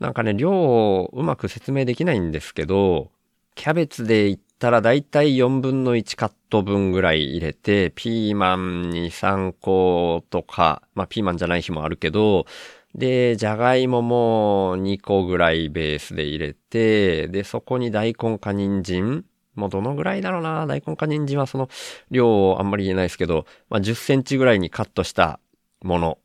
[0.00, 3.12] なんかね、量をうまく説明できないんですけど、
[3.54, 12.46] キャベツで言ったらだいたい4分の1カット分ぐらい入れて、ピーマンに3個とか、まあピーマンじゃない日もあるけど、
[12.94, 20.66] で、じゃがいもも2個ぐらいベースで入れて、で、そこに大根か人参もうどのぐらいだろうな。
[20.66, 21.68] 大根か人参はその
[22.10, 25.40] 量をあんまり言えないですけど、まあ、10センチぐらいにカットした
[25.82, 26.18] もの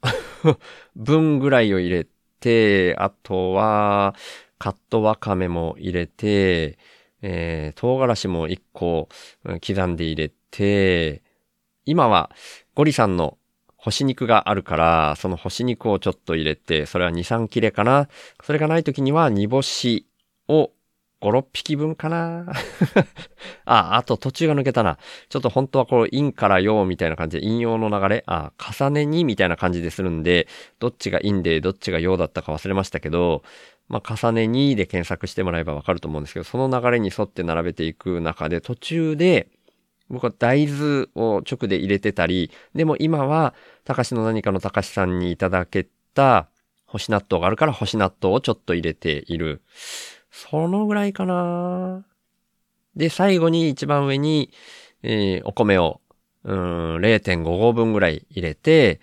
[0.96, 2.08] 分ぐらいを入れ
[2.40, 4.16] て、あとは、
[4.60, 6.78] カットわかめも入れて、
[7.22, 9.10] えー、唐辛子も1個
[9.44, 11.24] 刻んで入れて、
[11.86, 12.32] 今は
[12.76, 13.38] ゴリさんの
[13.78, 18.10] 干し肉があるから、その干し肉をちょっと入れて、それは2、3切れかな。
[18.44, 20.06] それがない時には煮干し
[20.48, 20.72] を
[21.22, 22.46] 5、6匹分かな。
[23.66, 24.98] あ、あと途中が抜けたな。
[25.30, 30.48] ちょっと本当はこう、陰から陽みたいな感じで、陰陽の流れ、あ、重ねにみたいな感じでするんで、
[30.80, 33.44] どっちが陰でどっちが陽だったか忘れましたけど、
[33.90, 39.50] まあ、重ねにで検索してもらえばわかると思うんですけど、その流れに沿って並べていく中で、途中で、
[40.10, 46.50] 僕は大豆を直で入れてたり、でも今は、高しの何かの高しさんにいただけた
[46.86, 49.62] 干し納豆があるから干し納豆をちょっと入れている。
[50.32, 52.06] そのぐらいかな
[52.96, 54.52] で、最後に一番上に、
[55.02, 56.02] えーお米を、
[56.44, 59.00] うーん、0.5合分ぐらい入れて、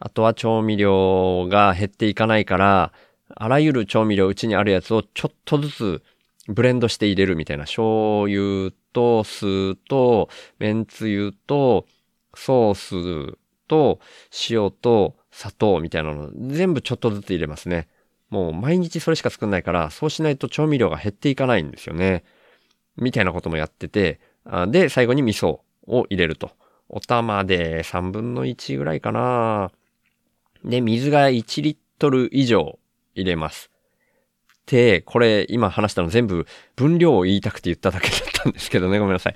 [0.00, 2.92] あとは調味料が減っていかないから、
[3.28, 6.02] あらゆる調味料うちにあるやつをちょっとずつ
[6.48, 7.64] ブレンドして入れるみたいな。
[7.64, 11.86] 醤油と酢と、めんつゆと、
[12.34, 13.98] ソースと、
[14.50, 17.88] 塩と砂糖みたいなの全部ちょっとずつ入れますね。
[18.28, 22.24] もう毎日それしか作んないから、そうしないと調味料が減っていかないんですよね。
[22.96, 24.20] みたいなこともやってて、
[24.68, 26.50] で、最後に味噌を入れると。
[26.88, 29.70] お玉で3分の1ぐらいかな。
[30.62, 32.78] で、水が1リットル以上
[33.14, 33.70] 入れます。
[34.66, 39.34] で、これ今話したの全部分量を言いたくて言っただけだったんですけどね、ごめんなさい。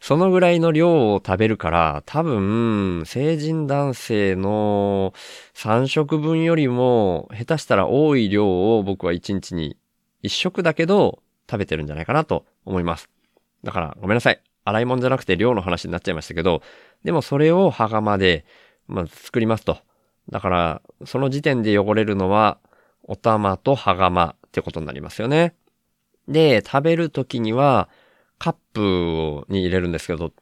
[0.00, 5.12] そのぐらいの量を食べるから、多分、成人男性の
[5.54, 9.76] 3食分よりも、下手したら多い量を僕は1日に
[10.22, 13.08] 1食だけど食べてるんじゃないかなと思います。
[13.64, 14.40] だから、ごめんなさい。
[14.64, 16.62] 洗い物じゃなくて量の話になっちゃいましたけど、
[17.02, 18.44] でもそれを羽釜で、
[18.86, 19.78] まあ、作りますと。
[20.30, 22.58] だから、その時点で汚れるのは、
[23.08, 25.54] お玉と羽釜ってことになりますよね。
[26.28, 27.88] で、食べるときには、
[28.38, 30.32] カップに入れるんですけど、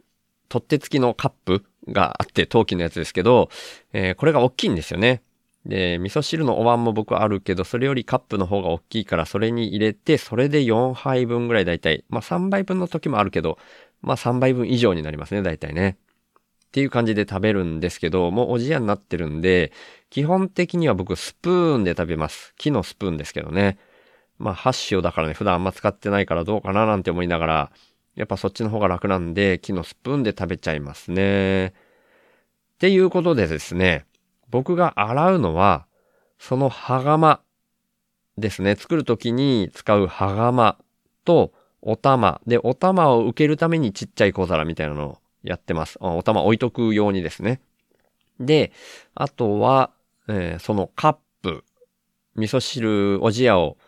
[0.48, 3.48] 取っ手付きのカップがあって、陶器のやつですけど、
[3.92, 5.22] えーこれが大きいんですよね。
[5.64, 13.58] で、味噌汁のお椀も僕あるけど、それよりカップの方が大きいから、それに入れて、それで4杯分ぐらいだいたい、まあ3杯分の時もあるけど、
[14.02, 15.98] まあ3杯分以上になりますね、だいたいね。
[16.76, 19.72] っていう感じで食べるんですけど、もうおじやになってるんで、
[20.10, 22.52] 基本的には僕スプーンで食べます。
[22.58, 23.78] 木のスプーンですけどね。
[24.36, 27.70] まあ、箸をだからね、普段あんま使ってないからどうかななんて思いながら、
[28.14, 31.68] やっぱそっちの方が楽なんで、木のスプーンで食べちゃいますね。
[31.68, 31.72] っ
[32.78, 34.04] ていうことでですね、
[34.50, 35.86] 僕が洗うのは、
[36.38, 37.40] その羽釜
[38.36, 38.74] ですね。
[38.74, 40.76] 作るときに使う羽釜
[41.24, 42.42] とお玉。
[42.46, 45.96] で、お玉を受けるためにちっちゃい小皿みたいなのをやってます。
[46.00, 47.60] お玉置いとくようにですね。
[48.40, 48.72] で、
[49.14, 49.90] あとは、
[50.28, 51.64] えーそのカップ、
[52.34, 53.78] 味噌汁おじやを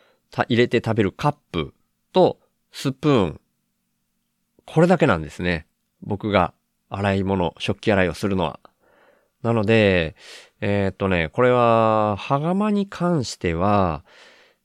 [0.49, 1.75] 入れて食べるカップ
[2.12, 2.38] と
[2.73, 3.40] スプーン。
[4.64, 5.66] これだけなんですね。
[6.01, 6.55] 僕が
[6.88, 8.61] 洗い物、食器洗いをするのは。
[9.42, 10.16] なので、
[10.61, 14.05] えーっとね、これは、羽釜に関しては、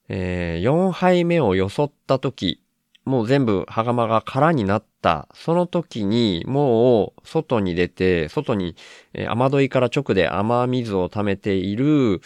[0.09, 2.62] え4杯目をよそった時、
[3.05, 8.75] もう全部羽釜が空になった、その時にもう外に出て、外に、
[9.13, 12.21] えー雨どいから直で雨水を溜めている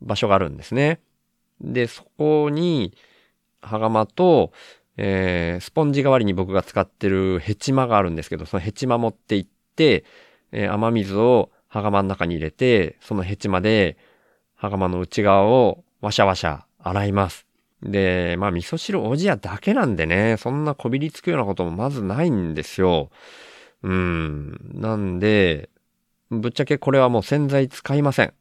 [0.00, 1.00] 場所があるんですね。
[1.60, 2.94] で、そこに、
[3.62, 4.52] 羽釜と、
[4.96, 10.04] えースポンジ代わりに僕が使ってるヘチマがあるんですけど、そのヘチマ持って行って、
[10.52, 13.98] えー雨水を羽釜の中に入れて、そのヘチマで
[14.54, 17.51] 羽釜の内側をワシャワシャ洗います。
[17.82, 23.10] で、まあ味噌汁おじやだけなんでね、そんなこびりつくようなこともまずないんですよ。
[23.82, 24.58] うん。
[24.74, 25.68] なんで、
[26.30, 28.32] ぶっちゃけこれはもう洗剤使いません。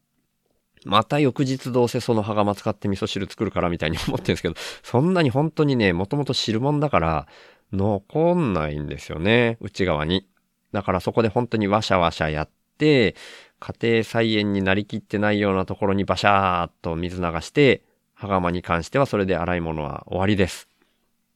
[0.85, 7.27] また翌日どうせその羽釜使って味噌汁作るからみたいに思ってるんですけど、そんなに本当にね、もともと汁物だから、
[7.71, 10.27] 残んないんですよね、内側に。
[10.71, 13.15] だからそこで本当にワシャワシャやって、
[13.59, 17.83] 家庭菜園になりきってないようなところにバシャーっと水流して、
[18.21, 20.67] 羽釜に関してはそれで洗い物は終わりです。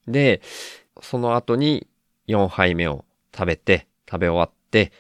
[0.08, 0.42] で、
[1.02, 1.88] その後に
[2.28, 3.06] 4杯目を
[3.36, 4.92] 食べて、食べ終わって、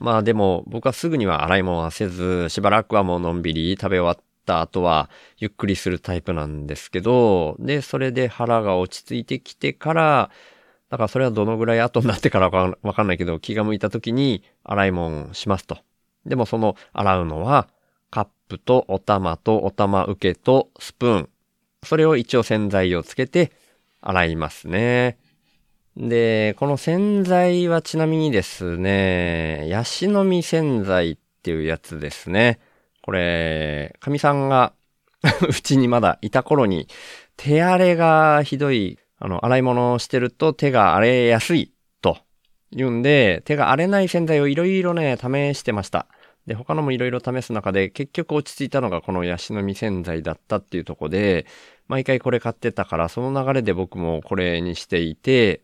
[0.00, 5.08] まあでも僕はすぐには洗い物はせず、しばらくはもうのんびり食べ終わった後は
[5.38, 10.30] ゆっくりするタイプなんですけど、で、それで腹が落ち着いてきてから、
[10.88, 15.78] だからそれはどのぐらい後になってからわかんないけど、気が向いた時に洗い物をしますと。
[16.26, 17.68] でもその洗うのは、
[18.50, 21.28] プとお玉とお玉受けとスプーン。
[21.84, 23.52] それを一応洗剤をつけて
[24.00, 25.18] 洗いますね。
[25.96, 32.58] で、この洗剤はちなみにですね、ヤシの実洗剤っていうやつですね。
[33.02, 34.72] これ、神さんが
[35.48, 36.88] うちにまだいた頃に、
[37.36, 41.72] 手荒れがひどい、あの、洗い物をしてると手が荒れやすい
[42.02, 42.18] と
[42.72, 46.06] 言うんで、手が荒れない洗剤をいろいろね、試してました。
[46.50, 51.46] で、他のもいろいろ試す中で、結局落ち着いたのがこのヤシの実洗剤だったっていうとこで、
[51.86, 55.60] 毎回これ買ってたから、その流れで僕もこれにしていて、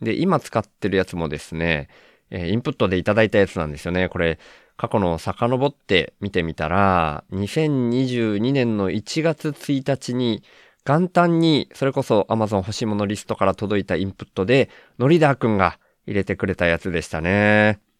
[0.00, 1.90] で、今使ってるやつもですね、
[2.30, 4.08] えインプットでいただいたやつなんですよね。
[4.08, 4.38] これ、
[4.78, 10.42] 過去の遡って見てみたら、2022年の1月1日に、
[10.86, 17.91] 元旦に、それこそ Amazon 欲しいものリストから届いたインプットで、ノリダーくんが入れてくれたやつでしたね。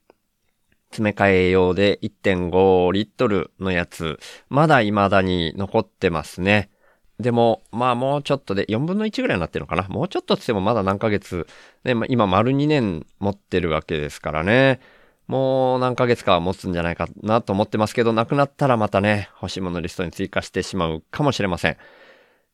[0.93, 4.19] 詰め替え用で1.5リットルのやつ、
[4.49, 6.71] まだ未だに残ってますね。
[7.19, 9.85] でも、まあもうちょっとで、4分の1ぐらいになってるのかな。
[9.89, 11.47] もうちょっとつってもまだ何ヶ月、
[11.85, 14.81] ね、まあ今丸2年持ってるわけですからね。
[15.29, 21.73] もう何ヶ月かは持つんじゃないかなと思ってますけど、なくなったらまたね、欲しいものリストに追加してしまうかもしれません。
[21.73, 21.77] っ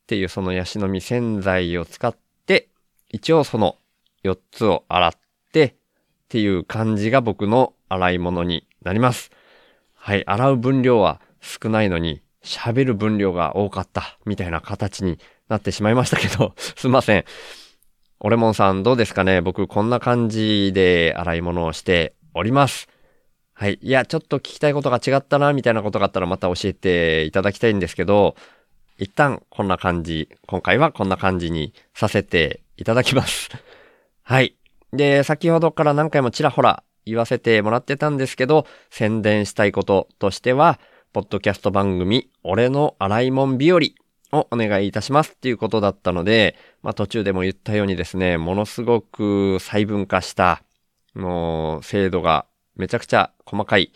[0.07, 2.17] ていうそのヤシの実洗剤を使っ
[2.47, 2.69] て、
[3.09, 3.79] 一応その
[4.25, 5.13] 4つを洗っ
[5.53, 5.78] て
[6.29, 9.31] っていう感じが僕の洗い物になります。
[9.95, 15.19] はい、洗う分量は少ないのに喋る分量が多かったみたいな形に
[15.49, 17.25] なってしまいましたけど、 すいません。
[18.21, 19.41] オレモンさんどうですかね？
[19.41, 22.89] 僕こんな感じで洗い物をしております。
[23.55, 23.79] はい。
[23.81, 28.37] いや、ちょっと聞きたいことが違ったな、みたいなことがあったらまた教えていただきたいんですけど、
[28.99, 33.49] 一旦こんな感じ、今回はこんな感じにさせていただきます。
[34.23, 34.58] はい。
[34.93, 40.79] で、先ほどから何回もちらほら言わせてもらってたんですけど、宣伝したいこととしては、
[41.13, 50.63] ポッドキャスト番組、俺の洗い物日和をお願いいたしますっていうことだったので、まあ途中でも言ったようにですね、ものすごく細分化した、
[51.15, 53.93] もう精度がめちゃくちゃ細かい、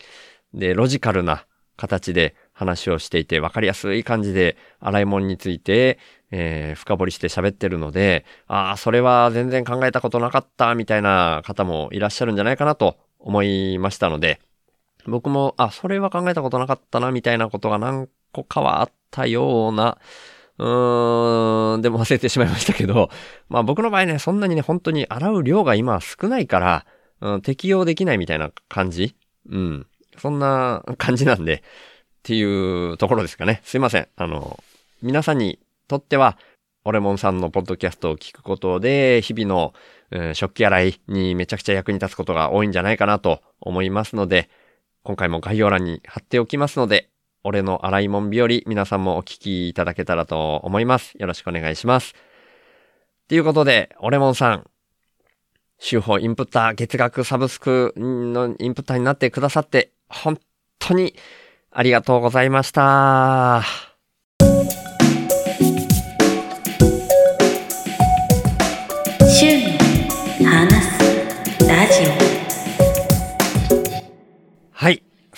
[0.54, 5.98] で、ロジカルな形で話をしていて、わかりやすい感じで洗い物について、
[6.32, 14.40] えー深掘りして喋ってるので、ああ、それは全然考えたことなかった、みたいな方もいらっしゃるんじゃないかなと思いましたので、
[15.06, 19.98] 僕も、あ、それは考えたことなかったな、みたいなことが何個かはあったような、
[20.58, 23.10] うーん、でも忘れてしまいましたけど、
[23.48, 26.86] まあ僕の場合ね、そんなにね、本当に洗う量が今少ないから、
[27.20, 29.14] うん、適用できないみたいな感じ
[29.48, 29.86] うん。
[30.18, 31.60] そんな感じなんで、っ
[32.22, 33.60] ていうところですかね。
[33.64, 34.08] すいません。
[34.16, 34.62] あの、
[35.02, 35.58] 皆さんに
[35.92, 36.38] とっては、
[36.84, 39.74] オレモンさんのポッドキャストを聞くことで、日々の、
[40.10, 44.50] うん食器洗いにめちゃくちゃ役に立つことが多いんじゃないかなと思いますので、
[45.04, 47.08] 今回も概要欄に貼っておきますので、
[47.44, 51.14] 俺の洗い物日和、皆さんもお聞きいただけたらと思います。
[51.18, 52.14] よろしくお願いします。
[53.28, 54.66] ということで、オレモンさん、
[55.78, 60.38] 週報インプッター、月額サブスクのインプッターになってくださって、本
[60.78, 61.14] 当に
[61.70, 63.91] ありがとうございました。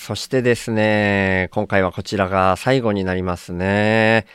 [0.05, 4.27] そしてですね、今回はこちらが最後になりますね。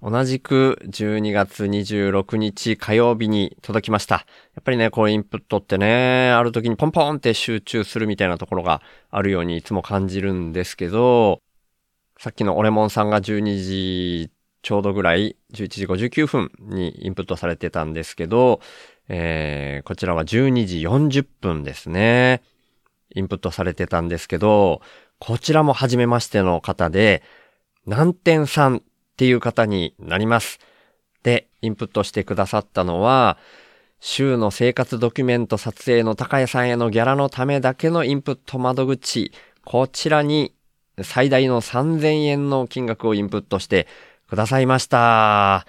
[0.00, 4.14] 同じく12月26日火曜日に届きました。
[4.14, 8.80] やっぱりね、こうインプットってね、ある時にポンポンって集中するみたいなところが
[9.10, 11.42] あるようにいつも感じるんですけど、
[12.18, 14.30] さっきのオレモンさんが12時
[14.62, 18.62] ちょうどぐらい、11時59分にインプットされてたんですけど、
[19.08, 22.40] えー、こちらは12時40分ですね。
[23.16, 24.82] インプットされてたんですけど、
[25.18, 27.22] こちらも初めましての方で、
[27.86, 28.80] 南天さんっ
[29.16, 30.60] ていう方になります。
[31.22, 33.38] で、インプットしてくださったのは、
[33.98, 39.32] 週の生活ドキュメント撮影の高谷さんへのギャラのためだけのインプット窓口、
[39.64, 40.54] こちらに
[41.02, 43.86] 最大の3000円の金額をインプットして
[44.28, 45.66] くださいました。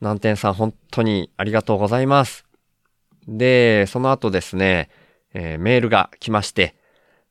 [0.00, 2.44] 南天さん本当にありがとうございます。
[3.28, 4.90] で、その後ですね、
[5.34, 6.74] えーメールが来まして、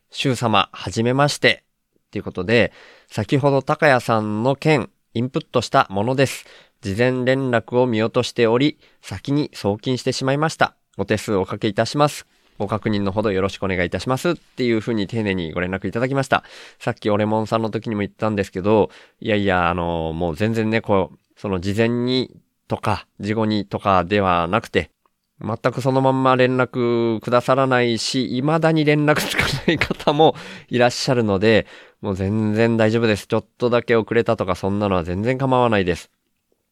[0.10, 1.64] シュウ様、はじめまして。
[2.12, 2.72] ということで、
[3.08, 6.46] 先ほど高谷さんの件、インプットしたものです。
[6.82, 10.76] 事前連絡を見落としており、先に送金してしまいました。
[10.98, 12.26] お手数おかけいたします。
[12.58, 14.32] ご確認のほどよろしくお願いいたします。
[14.32, 16.44] っていうふうに丁寧にご連絡いただきました。
[16.80, 18.90] さっきオレモンさんの時にも言ったんですけど、
[19.20, 22.36] いやいや、あの、もう全然ね、こう、その事前に
[22.68, 24.92] とか、事後にとかではなくて、
[25.40, 30.36] 全くそのまんま連絡くださらないし、未だに連絡つかない方も
[30.70, 31.68] いらっしゃるので、
[32.02, 33.28] もう全然大丈夫です。
[33.28, 36.10] ちょっとだけ遅れたとかそんなのは全然構わないです。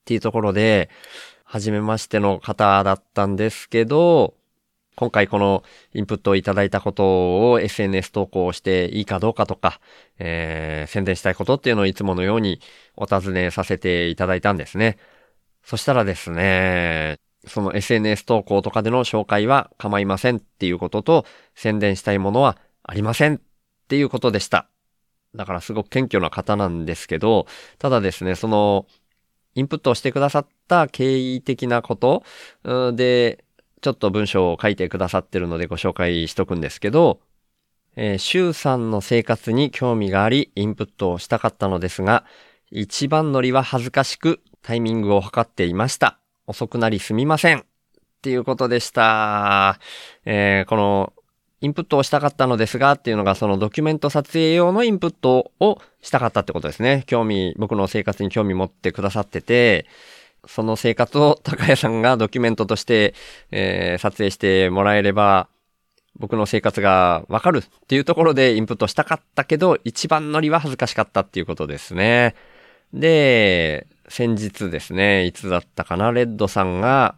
[0.02, 0.90] っていうところで、
[1.44, 4.34] 初めましての方だったんですけど、
[4.96, 5.64] 今回この
[5.94, 9.80] インプットをいただいたことを SNS 投稿していいかどうかとか、
[10.20, 12.62] えー、宣伝したいことっていうのをいつものように
[12.96, 14.98] お尋ねさせていただいたんですね。
[15.64, 21.26] そしたらですね、その SNS 投稿とかでの紹介は構いませんっていうことと、
[21.56, 23.40] 宣伝したいものはありませんっ
[23.88, 24.68] ていうことでした。
[25.36, 28.86] だからすごく謙虚な方なんですけど、ただですね、その、
[29.56, 32.24] インプットをしてくださった経緯的なこと
[32.94, 33.44] で、
[33.82, 37.22] ちょっと文章を書いてくださってるのでご紹介しとくんですけど、
[37.96, 42.26] えー、周さんの生活に興味があり、インプットをしたかったのですが、
[42.72, 46.25] 一番乗りは恥ずかしく、タイミングを測っていました。
[46.48, 47.60] 遅くなりすみません。
[47.60, 47.62] っ
[48.22, 49.80] ていうことでした。
[50.26, 51.14] えー、この、
[51.62, 57.04] インプットをしたかったのですがっていうのがそのドキュメント撮影用のインプットをしたかったってことですね。
[57.08, 59.88] 興味、僕の生活に興味持ってくださってて、
[60.48, 63.16] その生活を高谷さんがドキュメントとして、
[63.52, 65.48] えー、撮影してもらえれば、
[66.18, 72.36] 僕の生活がわかるっていうところでインプットしたかったけど、一番乗りは恥ずかしかったっていうことですね。
[72.94, 77.16] で、先日ですね、いつだったかな、レッドさんが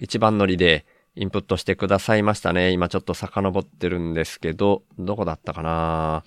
[0.00, 0.86] 一番乗りで
[1.16, 2.70] インプットしてくださいましたね。
[2.70, 6.24] 今ちょっと遡ってるんですけど、どこだったかな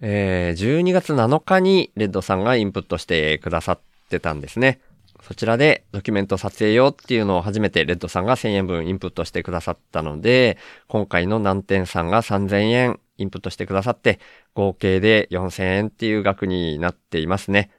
[0.00, 4.80] えー、12月7日にレッドさんがインプットしてくださってたんですね。
[5.22, 10.58] そちらでドキュメント撮影用っていうのを初めてレッドさんが1000円分インプットしてくださったので、
[10.88, 14.18] 今回の南天さんが3000円インプットしてくださって、
[14.54, 17.70] 合計で4000円っていう額になっていますね。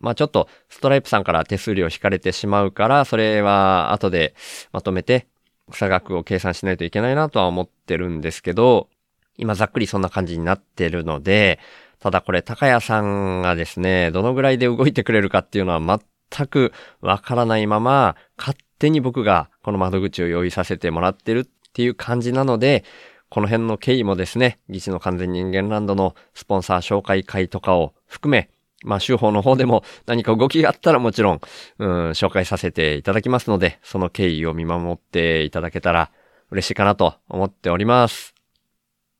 [0.00, 4.34] まあちょっとストライプさんから手数料引かれてしまうから、それは後で
[4.72, 5.26] まとめて
[5.72, 8.88] 差額を計算しないといけないなとは思ってるんですけど、
[9.36, 11.58] 今ざっくりそんな感じになってるので、
[12.00, 22.84] ただこれ高谷さんがですね、どのぐらいで動いてくれるかっていうのは全くわからないまま、勝手に僕がこの窓口を用意させてもらってるっていう感じなので、
[23.28, 28.50] この辺の経緯もですね、議事の完全人間ランドのスポンサー紹介会とかを含め、
[28.82, 31.40] まあ、州法の方でも何か動きがあったらもちろん、
[31.78, 36.10] うん、紹介させていただきますので、その経緯を見守っていただけたら
[36.50, 38.34] 嬉しいかなと思っております。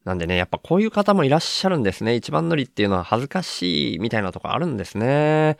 [0.05, 2.15] なんでね、やっぱこういう方もいらっしゃるんですね。
[2.15, 5.59] 一番乗りっていうのは恥ずかしいみたいなとこあるんですね。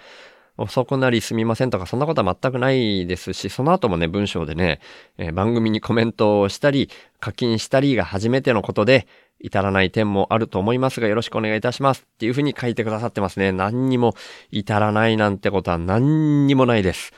[0.57, 4.81] 遅くなりすみませんとかそんなことは全くないですし、その後もね、文章でね、
[5.19, 9.07] えー、番組にコメントをしたり、課金したりが初めてのことで、
[9.41, 13.53] 至らない点もあると思いますがよろしくお願いいたしますっていうふうに書いてくださってますね。
[13.53, 14.15] 何にも
[14.51, 17.13] 至らないなんてことは何にもないです。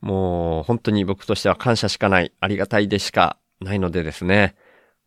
[0.00, 4.54] もう本当に僕としては感謝しかない、ありがたいでしかないのでですね。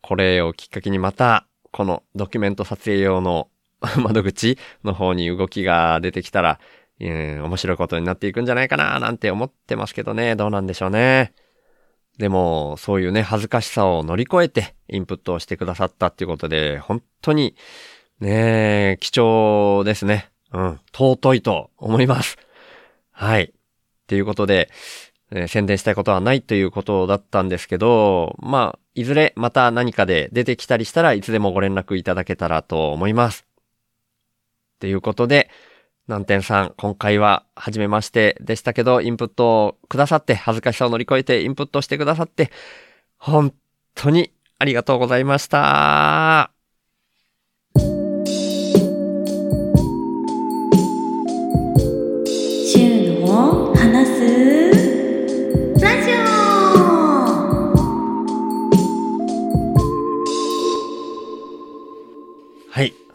[0.01, 3.49] これをきっかけにまた、このドキュメント撮影用の
[3.97, 6.59] 窓口の方に動きが出てきたら、
[6.99, 10.35] えー、面白いことになっていくんじゃないかななんて思ってますけどね。
[10.35, 11.33] どうなんでしょうね。
[12.19, 17.55] でも、そういうね、恥ずかしさを乗り越えてインプットをしてくださったっていうことで、本当に、
[18.19, 20.29] ね貴重ですね。
[20.51, 22.37] うん、尊いと思います。
[23.11, 23.43] はい。
[23.45, 23.51] っ
[24.07, 24.69] ていうことで、
[25.31, 33.45] えー、宣伝したいことはないということだったんですけど、まあ、いずれまた何かで出てきたりしたらいつでもご連絡いただけたらと思います。
[34.75, 35.49] っていうことで、
[36.09, 42.51] 南天さん、今回は初めましてでしたけど、インプットをくださって、恥ずかしさを乗り越えてインプットしてくださって、
[43.19, 43.53] 本
[43.93, 46.49] 当にありがとうございました。
[52.65, 53.68] 週の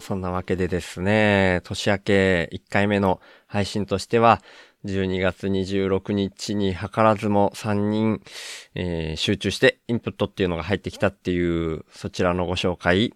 [0.05, 4.43] そんなわけでですね、年明け1回目の配信としては、
[4.85, 8.21] 12月26日に図らずも3人、
[8.75, 13.11] えー、集中してインプットっていうのが入ってきたっていう、そちらのご紹介っ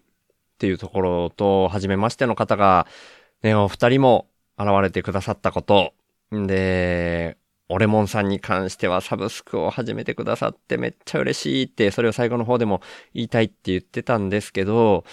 [0.57, 2.87] ていうところと、初めましての方が、
[3.43, 4.25] ね、お二人も
[4.57, 5.93] 現れてくださったこと、
[6.35, 7.37] んで、
[7.71, 12.81] オレモンさんに関してはサブスクを始めてくださってめっちゃ嬉しいって、それを最後の方でも
[13.13, 15.05] 言いたいって言ってたんですけど、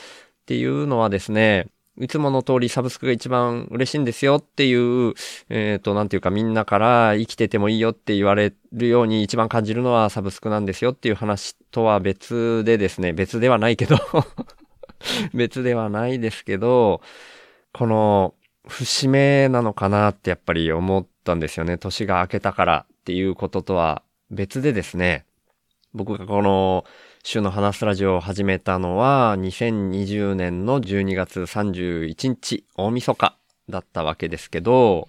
[0.46, 1.66] っていうのはですね、
[1.98, 5.14] いつもの通りサブスクが一番嬉しいんですよっていう、
[5.48, 13.96] えっ、ー、と、なんていうかみんなから生きててもいいよって言われるように一番感じるのはサブスクなんですよっていう話とは別でですね、別ではないけど
[15.34, 17.00] 別ではないですけど、
[17.72, 18.34] この
[18.68, 21.76] 節目なのかなってやっぱり思ったんですよね。
[21.76, 25.24] 年が明けたからっていうこととは別でですね、
[25.92, 26.84] 僕がこの
[27.28, 33.36] 週の話すラジオを始めたのは、2020年の12月31日、大晦日
[33.68, 35.08] だったわけですけど、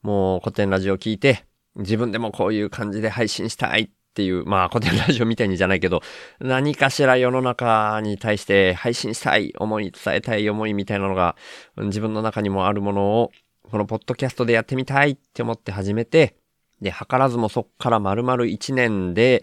[0.00, 1.44] もう古典ラジオ聞いて、
[1.74, 6.02] 自分でもこういう感じで配信したいっていう、まあ、古典ラジオみたいにじゃないけど、
[6.38, 11.34] 何かしら世の中に対して配信したい思い、伝えたい思いみたいなのが、
[11.78, 13.32] 自分の中にもあるものを、
[13.68, 16.36] このポッドキャストでやってみたいって思って始めて、
[16.80, 19.42] で、図らずもそっから丸々1年で、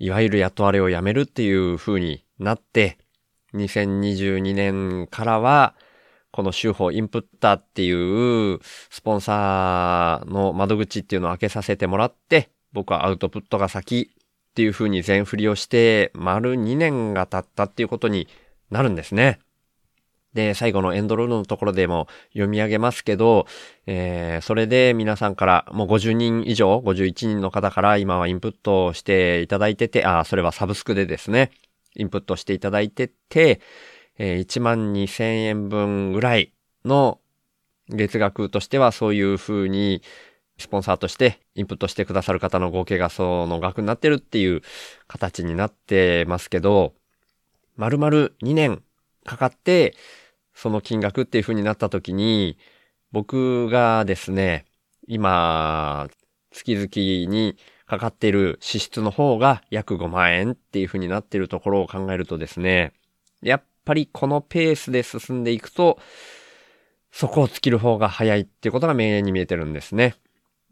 [0.00, 2.96] いわゆる雇われをやめるっていう風になって、
[3.52, 5.74] 2022年からは、
[6.32, 7.92] この週報インプッターってい
[8.54, 14.10] うスポンサーの窓口っていうのを開けさせてもらって、僕はアウトプットが先
[14.50, 18.26] っていう風に全振りをして、丸2年が経ったっていうことに
[18.70, 19.38] なるんですね。
[20.34, 23.46] で、最後のエンドロールのところでも読み上げますけど、
[23.86, 31.50] えー、それで皆さんから、もう50人以上、51人の方から今はインプットしていただいてて、あ、それはサブスクでですね、
[31.96, 33.60] インプットしていただいてて、
[34.18, 36.52] えー、1万2000円分ぐらい
[36.84, 37.20] の
[37.88, 40.02] 月額としてはそういう風に
[40.58, 44.62] スポンサーとしてインプットしてくださる方の合計がその額になってるっていう
[45.08, 46.94] 形になってますけど、
[47.76, 48.10] 丸々
[48.42, 48.82] 2年
[49.24, 49.94] かかって
[50.54, 52.58] その金額っていう風になった時に、
[53.12, 54.66] 僕がですね、
[55.08, 56.08] 今、
[56.52, 62.92] 月々にかかっている支出の方が約5万円っていう風になっているところを考えるとですね、
[63.42, 65.98] やっぱりこのペースで進んでいくと、
[67.10, 70.14] そこを尽きる方が早いっていうことが明遠に見えてるんですね。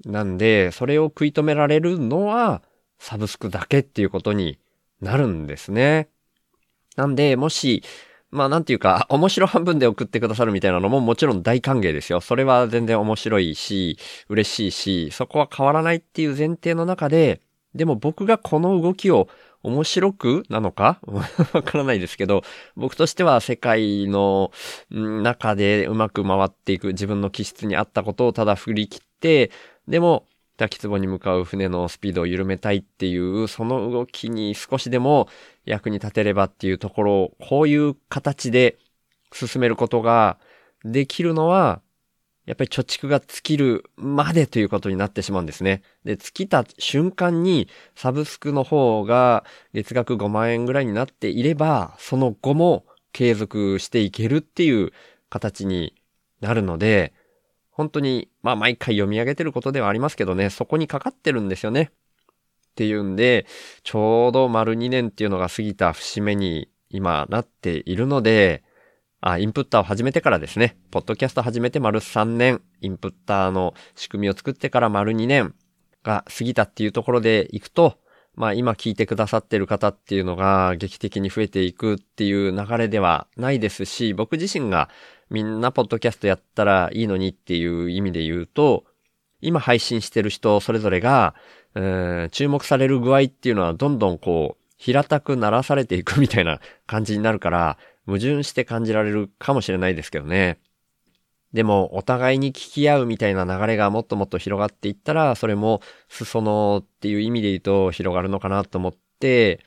[0.04, 2.62] なんで、それを食い止められるのは、
[2.98, 4.58] サブスクだけっていうことに
[5.00, 6.08] なるんですね。
[6.96, 7.82] なんで、もし、
[8.30, 12.20] まあなんていうか、 面白半分で送ってくださるみたいなのももちろん大歓迎ですよ。
[12.20, 13.98] それは全然面白いし、
[14.28, 17.40] 嬉しいし、そこは変わらないっていう前提の中で、
[17.74, 19.28] でも僕がこの動きを
[19.62, 21.00] 面白くなのか
[21.52, 22.42] わからないですけど、
[22.76, 24.52] 僕としては世界の
[24.90, 29.50] 中でうまく回っていく自分の気質に合ったことをただ振り切って、
[29.86, 30.26] でも、
[30.58, 35.28] 滝壺に向かう船のスピードを緩めたいっていう、その動きに少しでも
[35.64, 38.76] 役に立てればっていうところを、こういう形で
[39.32, 40.38] 進めることが
[40.84, 41.80] できるのは、
[42.44, 45.82] やっぱり貯蓄が尽きるまでということになってしまうんですね。
[46.04, 49.44] で、尽きた瞬間にサブスクの方が
[49.74, 54.92] 月額5万円ぐらいになっていれば、その後も継続していけるっていう
[55.28, 55.94] 形に
[56.40, 57.12] なるので、
[57.78, 61.92] 本当に、まあ毎回読み上げてることではありますけどね、そこにかかってるんですよね。
[61.92, 63.46] っていうんで、
[63.84, 68.64] ちょうど丸2年っていうのが過ぎた節目に今なっているので、
[69.20, 75.54] あ、インプッターを始めてからですね、ポッドキャスト始めて丸3年、インプッターの仕組みを作ってから丸2年
[76.02, 77.98] が過ぎたっていうところでいくと、
[78.38, 84.88] まあ今聞いてくださってる方っていうのが劇的に増えていくっていう流れではないですし、僕自身が
[85.28, 88.84] みんなポッドキャストやったらいいのにっていう意味で言うと、
[89.40, 91.34] 今配信してる人それぞれが、
[92.30, 97.76] 注目される具合っていうのはどんどんこう、平たくならされていくみたいな感じになるから、
[98.06, 100.60] 矛盾して感じられるかもしれないですけどね。
[101.52, 109.64] でも、お互いに聞き合うみたいな流れがもっともっと広がっていったら、それも裾野っていう意味で言うと広がるのかなと思って、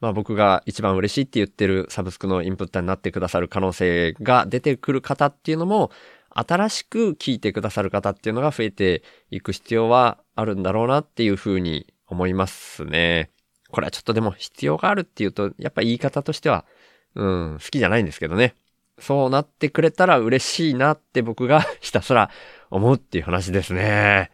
[0.00, 5.90] まあ僕が一番嬉しいって言ってるサブスクのインプッターになってくださる可能性が出てくる方っていうのも、
[6.30, 13.30] 新しく聞いてくださる方っていうのが増えていく必要はあるんだろうなっていうふうに思いますね。
[13.70, 16.66] これはちょっとでも必要があるっていうと、やっぱ言い方としては、
[17.14, 18.54] うん、好きじゃないんですけどね。
[18.98, 22.30] そうなってくれたら嬉しいなって僕が ひたすら
[22.70, 24.30] 思うっていう話ですね。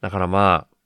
[0.00, 0.76] だからまあ、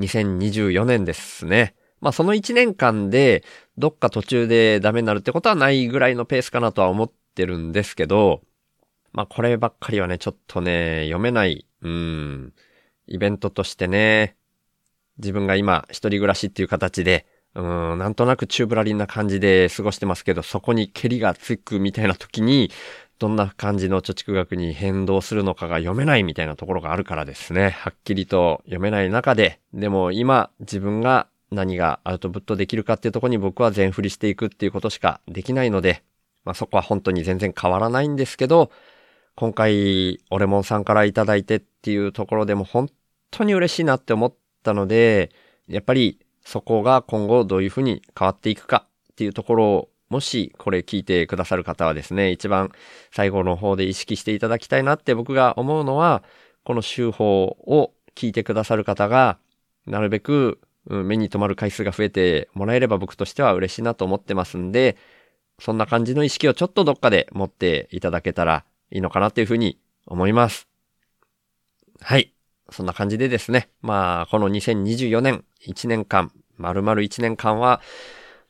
[0.00, 1.74] 2024年ですね。
[2.00, 3.44] まあその1年間で
[3.76, 8.42] どっか途中でダメになるってことはないぐらいのペースかなとは思ってるんですけど、
[9.12, 12.52] まあこればっかりはね、ちょっとね、読めない、うん、
[13.06, 14.36] イベントとしてね、
[15.18, 22.70] 自分が今一人暮らしっていう形で、うん、なんとなくチューブラリンな感じで過ごしてますけど、そこに蹴りがつくみたいな時に、
[23.18, 27.70] どんな感じの貯蓄額に変動するのかが読めないみたいなところがあるからですね。
[27.70, 36.04] はっきりと読めない中で、でも今自分が何がアウトプットできるかっていうところに僕は全振りしていくっていうことしかできないので、
[36.44, 38.70] まあそこは本当に全然変わらないんですけど、
[39.34, 42.88] 今回、オレモンさんからいただいてっていうところでも本
[43.30, 45.30] 当に嬉しいなって思ったので、
[45.68, 46.18] やっぱり
[46.48, 52.72] そこが今後どういうふうに変わっていくかっていうところを、もしこれ聞いてくださる方はですね、一番
[53.10, 56.22] 最後の方で意識していただきたいなって僕が思うのは、
[56.64, 59.38] この手法を聞いてくださる方が、
[59.84, 64.96] なるべく目に留まる回数が増えてもらえれば僕としては嬉しいなと思ってますんで、
[65.60, 70.66] そんな感じの意識をちょっとどっかで持っていただけたらいいのかなっていうふうに思います。
[72.00, 72.32] はい。
[72.70, 73.68] そんな感じでですね。
[73.82, 77.80] まあ、この2024年、1年間、丸々1年間は、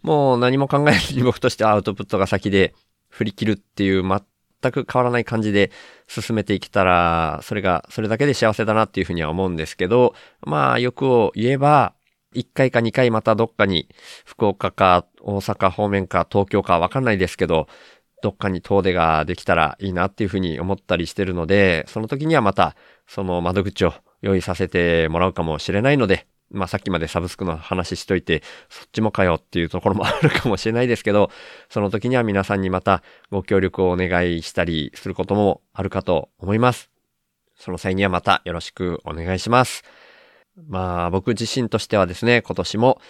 [0.02, 2.74] もう何も考えずに僕としてアウトプットが先で
[3.08, 5.70] 振り切るっていう全く変わらない感じで
[6.06, 11.94] 進めていけたら、それが、それだけで幸せだなっていうふうには思うんですけど、まあ、欲を言えば、
[12.34, 13.88] 1回か2回またどっかに、
[14.24, 17.68] 福岡か大阪方面か東京かわかんないですけど、
[18.22, 31.30] どっかに遠出ができたらいいなっていうふうに思ったりしてるので、その時にはまた、その窓口を用意させてもらうかもしれないので、まあさっきまでサブスクの話しといて、そっちもかよっていうところもあるかもしれないですけど、
[31.68, 36.90] その時には皆さんにまたご協力をお願いしたりすることもあるかと思います。
[37.56, 39.82] その際にはまたよろしくお願いします。
[40.68, 43.00] まあ僕自身としてはですね、今年も、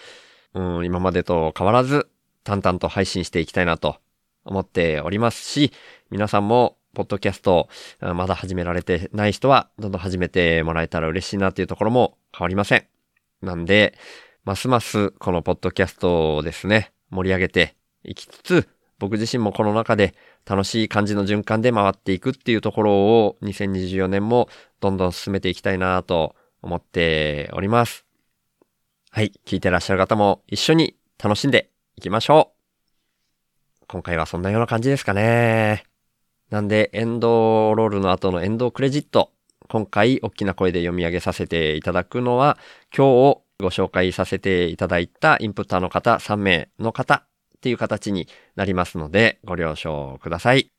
[0.53, 2.09] うん、今までと変わらず
[2.43, 3.97] 淡々と配信していきたいなと
[4.45, 5.71] 思っておりますし、
[6.09, 7.69] 皆さんもポッドキャスト、
[8.01, 12.98] まだ始められてない人は、どんどん始めてもらえたら嬉しいなっていうところも変わりません。
[13.41, 13.97] なんで、
[14.43, 18.69] ますますこのポッドキャストをですね、盛り上げていきつつ、
[18.99, 20.13] 僕自身もこの中で
[20.45, 24.49] 楽しい感じの循環で回っていくっていうところを2024年も
[24.81, 28.05] どんどん進めていきたいなと思っております。
[29.11, 32.51] はい、聞いてらっしゃる方も一緒に楽しんでいきましょ
[33.81, 33.85] う。
[33.87, 35.83] 今回はそんなような感じですかね。
[36.49, 39.31] なんで、エンドロールの後のエンドクレジット。
[39.69, 42.57] 今回、大きな声で読み上げさせていただくのは、
[42.95, 47.23] 今日をご紹介させていただいたインプッターの方3名の方
[47.57, 50.71] っていう形になりますので、ご了承ください。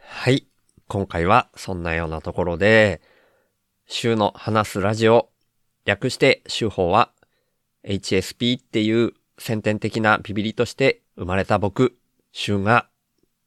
[0.00, 0.46] はい。
[0.86, 3.00] 今回はそんなようなところで、
[3.86, 5.30] 週の話すラジオ、
[5.84, 7.10] 略して週報は
[7.84, 11.98] HSP っていう先天的なビビリとして生まれた僕、
[12.30, 12.86] 週が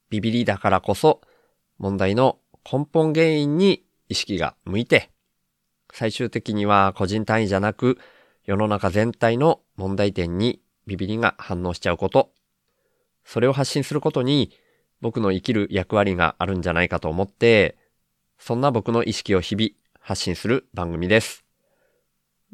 [0.09, 1.21] ビビリだからこそ
[1.77, 2.39] 問題の
[2.69, 5.09] 根本原因に意識が向いて、
[5.91, 7.97] 最終的には個人単位じゃなく
[8.45, 12.31] 世の中全体の問題点にビビリが反応しちゃうこと、
[13.25, 14.51] それを発信することに
[15.01, 17.75] 僕の生きる役割があるんじゃないかと思って、
[18.37, 21.43] そんな僕の意識を日々発信する番組です。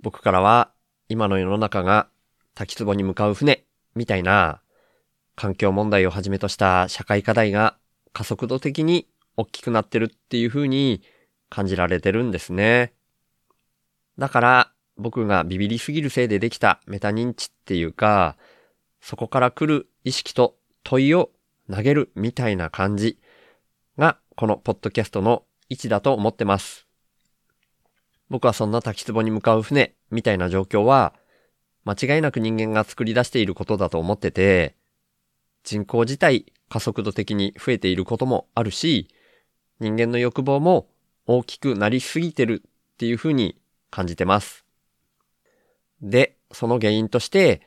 [0.02, 0.72] 僕からは
[1.10, 2.08] 今の世の中が
[2.56, 4.62] 滝壺に向かう船みたいな
[5.36, 7.76] 環境問題をはじめとした社会課題が
[8.14, 11.02] 加速度的に大きくなってるっていう風に
[11.50, 12.94] 感じられてるんですね。
[14.18, 18.38] だから僕がビビりすぎるせいでできたメタ認知っていうか、
[19.02, 21.32] そこから来る意識と問いを
[21.72, 23.18] 投げるみたいな感じ
[23.98, 26.88] がこのポッドキャストの位置だと思ってます。
[28.30, 31.14] 僕はそんな滝壺に向かう船みたいな状況は
[31.86, 34.76] 間違いなく人間が作り出していることだと思ってて、
[35.64, 39.08] 人口自体加速度的に増えていることもあるし、
[39.80, 40.88] 人間の欲望も
[41.32, 43.56] 大きくなりすぎてるっていうふうに
[43.92, 44.66] 感じてます。
[46.02, 47.62] で、その原因として、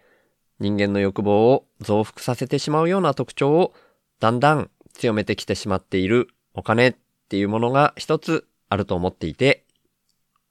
[0.58, 3.72] 人間の欲望を増幅させてしまうような特徴を
[4.18, 6.94] だんだん強めてきてしまっているお金っ
[7.28, 9.64] ていうものが一つあると思っていて、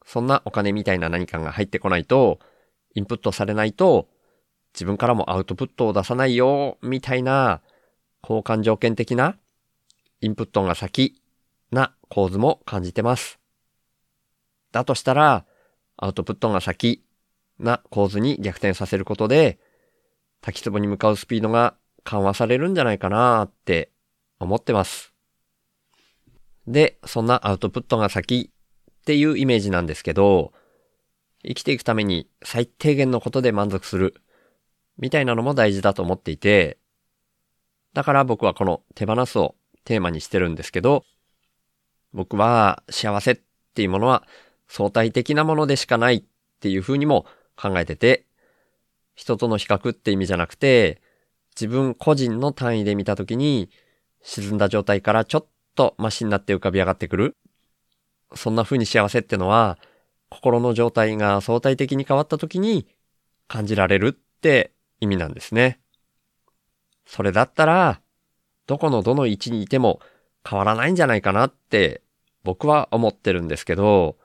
[0.06, 2.40] そんなお金みたいな何かが入ってこないと、
[2.96, 4.08] インプットされないと、
[4.74, 7.60] 自分からもアウトプットを出さないよ、みたいな、
[8.24, 9.36] 交換条件的な、
[10.22, 11.21] インプットが先
[11.72, 13.40] な構図も感じてます。
[14.72, 15.46] だとしたら、
[15.98, 17.04] アウトプットが先
[17.60, 19.60] な構図に逆転させることで、
[20.42, 23.92] 滝壺に向かうスピードが緩和されるんじゃないかなって
[24.40, 25.14] 思ってます。
[26.68, 28.52] で、そんなアウトプットが先
[28.92, 30.54] っていうイメージなんですけど、
[31.44, 34.22] 生きていくために最低限のことで満足する
[34.98, 36.78] みたいなのも大事だと思っていて、
[37.94, 41.04] だから僕はこの手放すをテーマにしてるんですけど、
[42.14, 43.40] 僕は幸せっ
[43.74, 44.24] ていうものは
[44.68, 46.24] 相対的なものでしかないっ
[46.60, 48.26] ていう風にも考えてて、
[49.16, 51.02] 人との比較って意味じゃなくて、
[51.56, 53.70] 自分個人の単位で見たときに、
[54.22, 55.46] 沈んだ状態からちょっ
[55.76, 57.38] とマシになって浮かび上がってくる。
[58.36, 59.78] そんな風に幸せってのは、
[60.30, 62.88] 心の状態が相対的に変わったときに
[63.48, 65.82] 感じられるって意味なんですね。
[67.06, 68.02] それだったら、
[68.68, 70.00] どこのどの位置にいても
[70.48, 72.02] 変わらないんじゃないかなって
[72.44, 74.18] 僕は思ってるんですけど、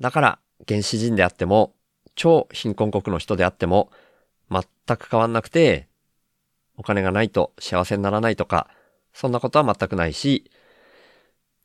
[0.00, 1.74] だから原始人であっても、
[2.14, 3.90] 超貧困国の人であっても、
[4.50, 4.64] 全
[4.96, 5.88] く変わんなくて、
[6.76, 8.68] お金がないと幸せにならないとか、
[9.12, 10.50] そんなことは全くないし、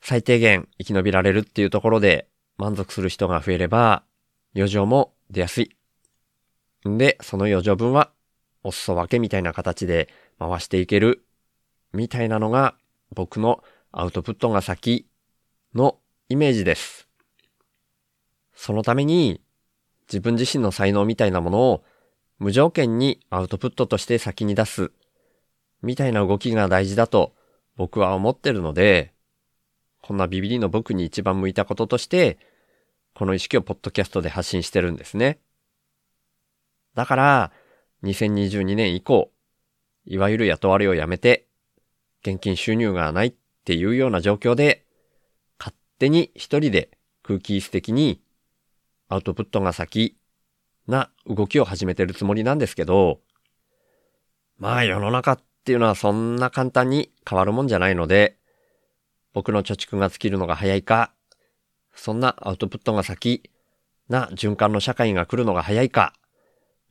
[0.02, 2.28] 最低限生き延びられるっていうところで
[2.58, 4.04] 満足する人が増えれば、
[4.56, 5.76] 余剰も出やすい。
[6.88, 8.12] んで、その余剰分は、
[8.64, 11.26] お裾分けみたいな形で回していける、
[11.94, 12.76] みたいなのが
[13.14, 15.08] 僕のアウトプットが先
[15.74, 16.00] の
[16.30, 17.08] イメージです。
[18.54, 19.42] そのために
[20.08, 21.84] 自分自身の才能みたいなものを
[22.40, 24.92] 無条件にアウトプットとして先に出す
[25.82, 27.34] みたいな動きが大事だと
[27.76, 29.14] 僕は思ってるので、
[30.02, 32.38] こんなビビリの僕に一番向いたこととして、
[33.14, 35.40] この意識をポッドキャストで発信してるんですね。
[36.96, 37.52] だから、
[38.04, 39.32] 2022年以降、
[40.06, 41.48] いわゆる雇われをやめて、
[42.28, 44.86] 現金収入がないっていうような状況で、
[45.58, 46.90] 勝手に一人で
[47.24, 48.22] 空気質的に
[49.08, 50.18] アウトプットが先
[50.88, 53.22] な動きを始めてるつもりなんですけど、
[54.58, 58.38] まあ世の中っていうのはそんな簡単に変わるもんじゃないので、
[59.34, 61.14] 僕の貯蓄が尽きるのが早いか、
[61.96, 63.50] そんなアウトプットが先
[64.10, 66.14] な循環の社会が来るのが早いか、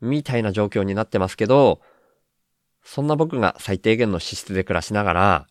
[0.00, 1.80] みたいな状況になってますけど、
[2.86, 5.46] そんな僕が最低限の資質で暮らしながら、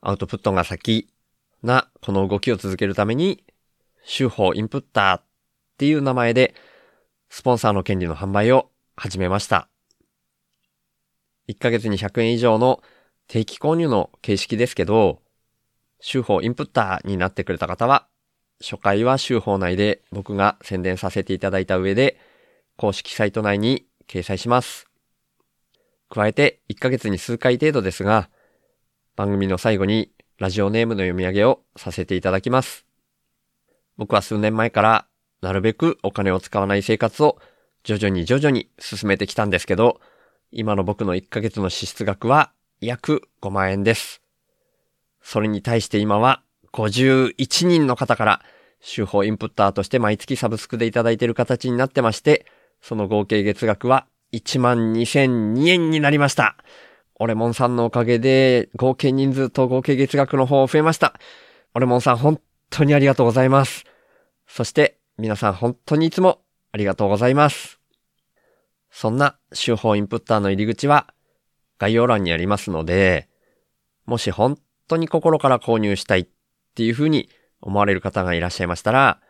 [0.00, 1.08] アウトプットが先
[1.64, 3.42] なこの動きを続けるために、
[4.06, 5.22] 手法インプッターっ
[5.76, 6.54] ていう名前で、
[7.30, 9.68] スポンサーの権利の販売を始めました。
[11.48, 12.80] 1ヶ月に100円以上の
[13.26, 15.20] 定期購入の形式ですけど、
[16.00, 18.06] 手法インプッターになってくれた方は、
[18.60, 22.20] 初回は手法内で僕が宣伝させていただいた上で、
[22.76, 24.91] 公式サイト内に掲載します。
[26.12, 28.28] 加えて1ヶ月に数回程度ですが、
[29.16, 32.84] 番組の最後にラジオネームの読み上げをさせていただきます。
[33.96, 35.06] 僕は数年前から
[35.40, 37.38] なるべくお金を使わない生活を
[37.82, 40.02] 徐々に徐々に進めてきたんですけど、
[40.50, 42.52] 今の僕の1ヶ月の支出額は
[42.82, 44.20] 約5万円です。
[45.22, 46.42] それに対して今は
[46.74, 48.42] 51人の方から
[48.84, 52.44] 手法インプッターとして毎月サブスクでいただいている形になってまして、
[52.82, 56.56] その合計月額は1万2002円になりました。
[57.18, 61.14] オレモンさんのおかげで合計人数と合計月額の方増えました。
[61.74, 63.84] オレモンさん本当にありがとうございます。
[64.46, 66.40] そして皆さん本当にいつも
[66.72, 67.78] ありがとうございます。
[68.90, 71.14] そんな手法インプッターの入り口は
[71.78, 73.28] 概要欄にありますので、
[74.04, 74.58] もし本
[74.88, 76.26] 当に心から購入したいっ
[76.74, 77.28] ていうふうに
[77.60, 79.20] 思われる方がいらっしゃいましたら、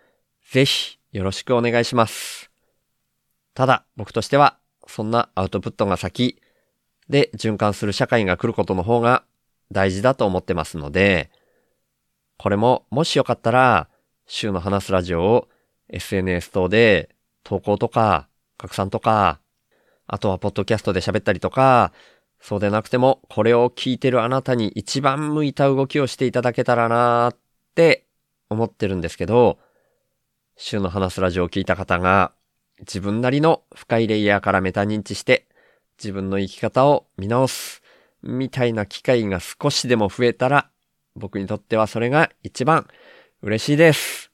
[0.51, 2.51] ぜひよろしくお願いします。
[3.55, 4.59] ただ僕としては
[4.95, 6.39] そんなアウトプットが先。
[7.09, 9.25] で循環する社会が来ることの方が
[9.71, 11.31] 大事だと思ってますので、
[12.37, 13.89] これももしよかったら、
[14.27, 15.49] 週の話すラジオを
[15.89, 17.09] SNS 等で
[17.43, 18.29] 投稿とか
[18.59, 19.41] 拡散とか、
[20.07, 21.93] あとはポッドキャストで喋ったりとか、
[22.39, 27.39] そうでなくてもこれを聞いてるあなたに一番向いた動きをしていただけたらなーっ
[27.75, 28.05] て
[28.51, 29.59] 思ってるんですけど、
[30.59, 32.33] 週の話すラジオを聞いた方が
[32.83, 35.47] 自分なりの深いレイヤーからメタ認知して
[35.99, 37.83] 自分の生き方を見直す
[38.23, 40.69] みたいな機会が少しでも増えたら
[41.15, 42.87] 僕にとってはそれが一番
[43.41, 44.31] 嬉しいです。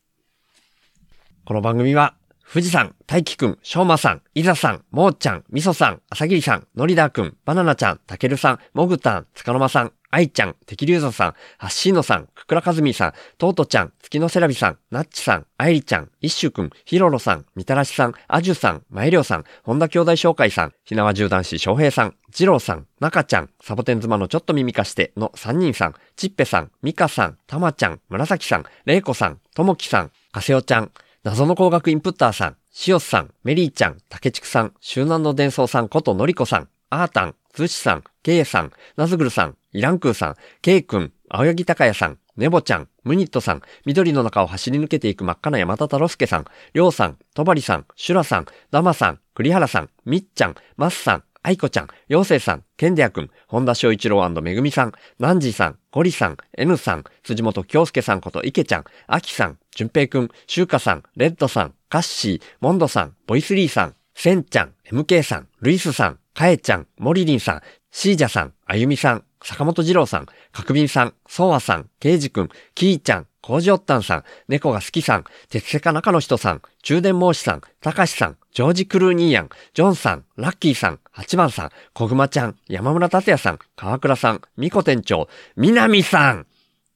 [1.45, 2.15] この番組は
[2.51, 28.39] 富士山、大輝くん、しょうまさん、いざさん、もーちゃん、みそさん、あさぎりさん、のりだーくん、バナナちゃん、たけるさん、もぐたん、つかの間さん、あいちゃん、てきりゅうぞさん、はっしーのさん、くくらかずみさん、とうとちゃん、月のせらびさん、なっちさん、あいりちゃん、いっしゅくん、ひろろさん、みたらしさん、あじゅさん、まえりょうさん、本田兄弟紹介さん、ひなわ銃男子翔平さん、じろうさん、なかちゃん、サボテン妻のちょっと耳かしての3人さん、ちっぺさん、みかさん、たまちゃん、むらさん、
[28.87, 30.91] れいこさん、ともきさん、かせおちゃん、
[31.23, 86.47] 謎の工学インプッターさん、しおすさん、メリーちゃん、たけちくさん、周南の伝送さんことのりこさん、あーたん、つしさん、けいさん、なずぐるさん、イランクーさん、けいくん、青柳高也さん、ねぼちゃん、ムニットさん、緑の中を走り抜けていく真っ赤な山田太郎介さん、りょうさん、とばりさん、シュラさん、ダマさん、栗原さん、みっちゃん、マスさん、あいこちゃん、ようせいさん、ケンデアくん、本田翔一郎めぐみさん、ナンジーさん、ゴリさん、N さん、辻本京介さんこと池ちゃん、あきさん、じゅんぺいくん、しゅうかさん、レッドさん、カッシー、モンドさん、ボイスリーさん、センちゃん、MK さん、ルイスさん、カエちゃん、モリリンさん、シージャさん、あゆみさん、坂本二郎さん、角瓶さん、ソワさん、ケイジくん、キーちゃん、コージオッタンさん、猫が好きさん、鉄セカ中の人さん、中電申しさん、たかしさん、ジョージ・クルーニーヤン、ジョンさん、ラッキーさん、八番さん、小熊ちゃん、山村達也さん、川倉さん、ミコ店長、南さん、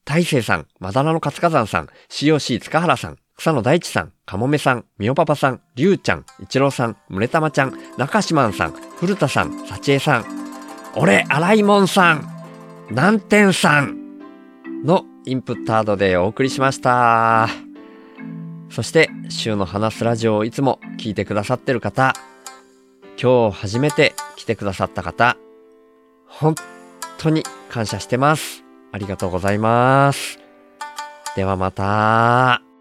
[0.05, 10.25] 大勢さん、まだらの活火山さん、COC 塚原さん、草野大地さん、かもめさん、みおパパさん、りゅうちゃん、一郎さん、むれたまちゃん、中島んさん、古田さん、さちえさん、
[10.95, 12.25] 俺、荒井門さん、
[12.89, 13.97] 南天さん
[14.85, 17.49] のインプッタードでお送りしました。
[18.69, 22.13] そして、週の話すラジオをいつも聞いてくださってる方、
[23.21, 25.35] 今日初めて来てくださった方、
[26.27, 26.55] 本
[27.17, 28.63] 当に感謝してます。
[28.93, 30.39] ありがとうございます。
[31.35, 32.72] ではまた。